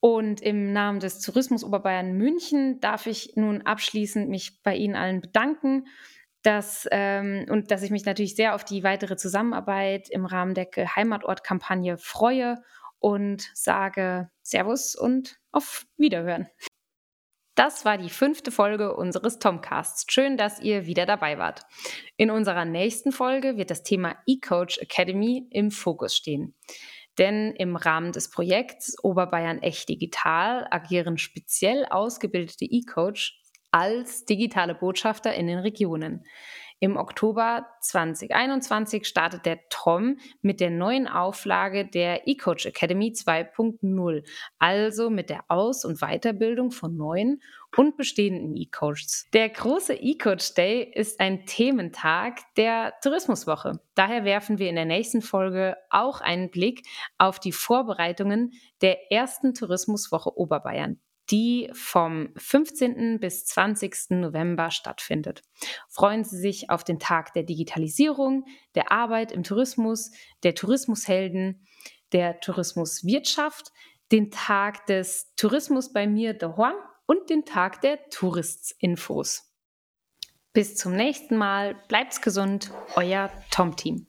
Und 0.00 0.40
im 0.40 0.72
Namen 0.72 1.00
des 1.00 1.20
Tourismus 1.20 1.62
Oberbayern 1.62 2.14
München 2.14 2.80
darf 2.80 3.06
ich 3.06 3.36
nun 3.36 3.60
abschließend 3.62 4.30
mich 4.30 4.62
bei 4.62 4.74
Ihnen 4.76 4.96
allen 4.96 5.20
bedanken. 5.20 5.88
Dass, 6.42 6.88
ähm, 6.90 7.44
und 7.50 7.70
dass 7.70 7.82
ich 7.82 7.90
mich 7.90 8.04
natürlich 8.04 8.36
sehr 8.36 8.54
auf 8.54 8.64
die 8.64 8.82
weitere 8.82 9.16
Zusammenarbeit 9.16 10.10
im 10.10 10.26
Rahmen 10.26 10.52
der 10.54 10.66
Geheimatort-Kampagne 10.66 11.96
freue 11.96 12.62
und 13.04 13.50
sage 13.52 14.30
Servus 14.40 14.94
und 14.94 15.38
auf 15.52 15.84
Wiederhören. 15.98 16.48
Das 17.54 17.84
war 17.84 17.98
die 17.98 18.08
fünfte 18.08 18.50
Folge 18.50 18.96
unseres 18.96 19.38
Tomcasts. 19.38 20.06
Schön, 20.08 20.38
dass 20.38 20.58
ihr 20.58 20.86
wieder 20.86 21.04
dabei 21.04 21.36
wart. 21.36 21.66
In 22.16 22.30
unserer 22.30 22.64
nächsten 22.64 23.12
Folge 23.12 23.58
wird 23.58 23.70
das 23.70 23.82
Thema 23.82 24.16
eCoach 24.26 24.78
Academy 24.80 25.46
im 25.50 25.70
Fokus 25.70 26.16
stehen. 26.16 26.54
Denn 27.18 27.52
im 27.52 27.76
Rahmen 27.76 28.12
des 28.12 28.30
Projekts 28.30 28.96
Oberbayern 29.04 29.60
Echt 29.60 29.90
Digital 29.90 30.66
agieren 30.70 31.18
speziell 31.18 31.84
ausgebildete 31.84 32.64
E-Coach 32.64 33.38
als 33.70 34.24
digitale 34.24 34.74
Botschafter 34.74 35.34
in 35.34 35.46
den 35.46 35.58
Regionen. 35.58 36.24
Im 36.80 36.96
Oktober 36.96 37.66
2021 37.80 39.06
startet 39.06 39.46
der 39.46 39.60
TOM 39.70 40.18
mit 40.42 40.60
der 40.60 40.70
neuen 40.70 41.06
Auflage 41.06 41.86
der 41.86 42.28
eCoach 42.28 42.66
Academy 42.66 43.12
2.0, 43.12 44.22
also 44.58 45.08
mit 45.08 45.30
der 45.30 45.44
Aus- 45.48 45.84
und 45.84 46.00
Weiterbildung 46.00 46.72
von 46.72 46.96
neuen 46.96 47.40
und 47.76 47.96
bestehenden 47.96 48.56
E-Coaches. 48.56 49.28
Der 49.32 49.48
große 49.48 49.94
E-Coach 49.94 50.54
Day 50.54 50.90
ist 50.94 51.20
ein 51.20 51.46
Thementag 51.46 52.40
der 52.56 52.92
Tourismuswoche. 53.02 53.80
Daher 53.94 54.24
werfen 54.24 54.58
wir 54.58 54.68
in 54.68 54.76
der 54.76 54.84
nächsten 54.84 55.22
Folge 55.22 55.76
auch 55.90 56.20
einen 56.20 56.50
Blick 56.50 56.86
auf 57.18 57.38
die 57.38 57.52
Vorbereitungen 57.52 58.52
der 58.80 59.12
ersten 59.12 59.54
Tourismuswoche 59.54 60.36
Oberbayern 60.36 61.00
die 61.30 61.70
vom 61.72 62.30
15. 62.36 63.18
bis 63.18 63.46
20. 63.46 64.10
November 64.10 64.70
stattfindet. 64.70 65.42
Freuen 65.88 66.24
Sie 66.24 66.38
sich 66.38 66.70
auf 66.70 66.84
den 66.84 66.98
Tag 66.98 67.32
der 67.32 67.44
Digitalisierung, 67.44 68.44
der 68.74 68.92
Arbeit 68.92 69.32
im 69.32 69.42
Tourismus, 69.42 70.10
der 70.42 70.54
Tourismushelden, 70.54 71.66
der 72.12 72.40
Tourismuswirtschaft, 72.40 73.72
den 74.12 74.30
Tag 74.30 74.86
des 74.86 75.34
Tourismus 75.36 75.92
bei 75.92 76.06
mir, 76.06 76.36
The 76.38 76.46
Horn 76.46 76.74
und 77.06 77.30
den 77.30 77.44
Tag 77.44 77.80
der 77.80 78.08
Tourists-Infos. 78.10 79.50
Bis 80.52 80.76
zum 80.76 80.94
nächsten 80.94 81.36
Mal. 81.36 81.74
Bleibt's 81.88 82.20
gesund. 82.20 82.70
Euer 82.94 83.30
Tom-Team. 83.50 84.06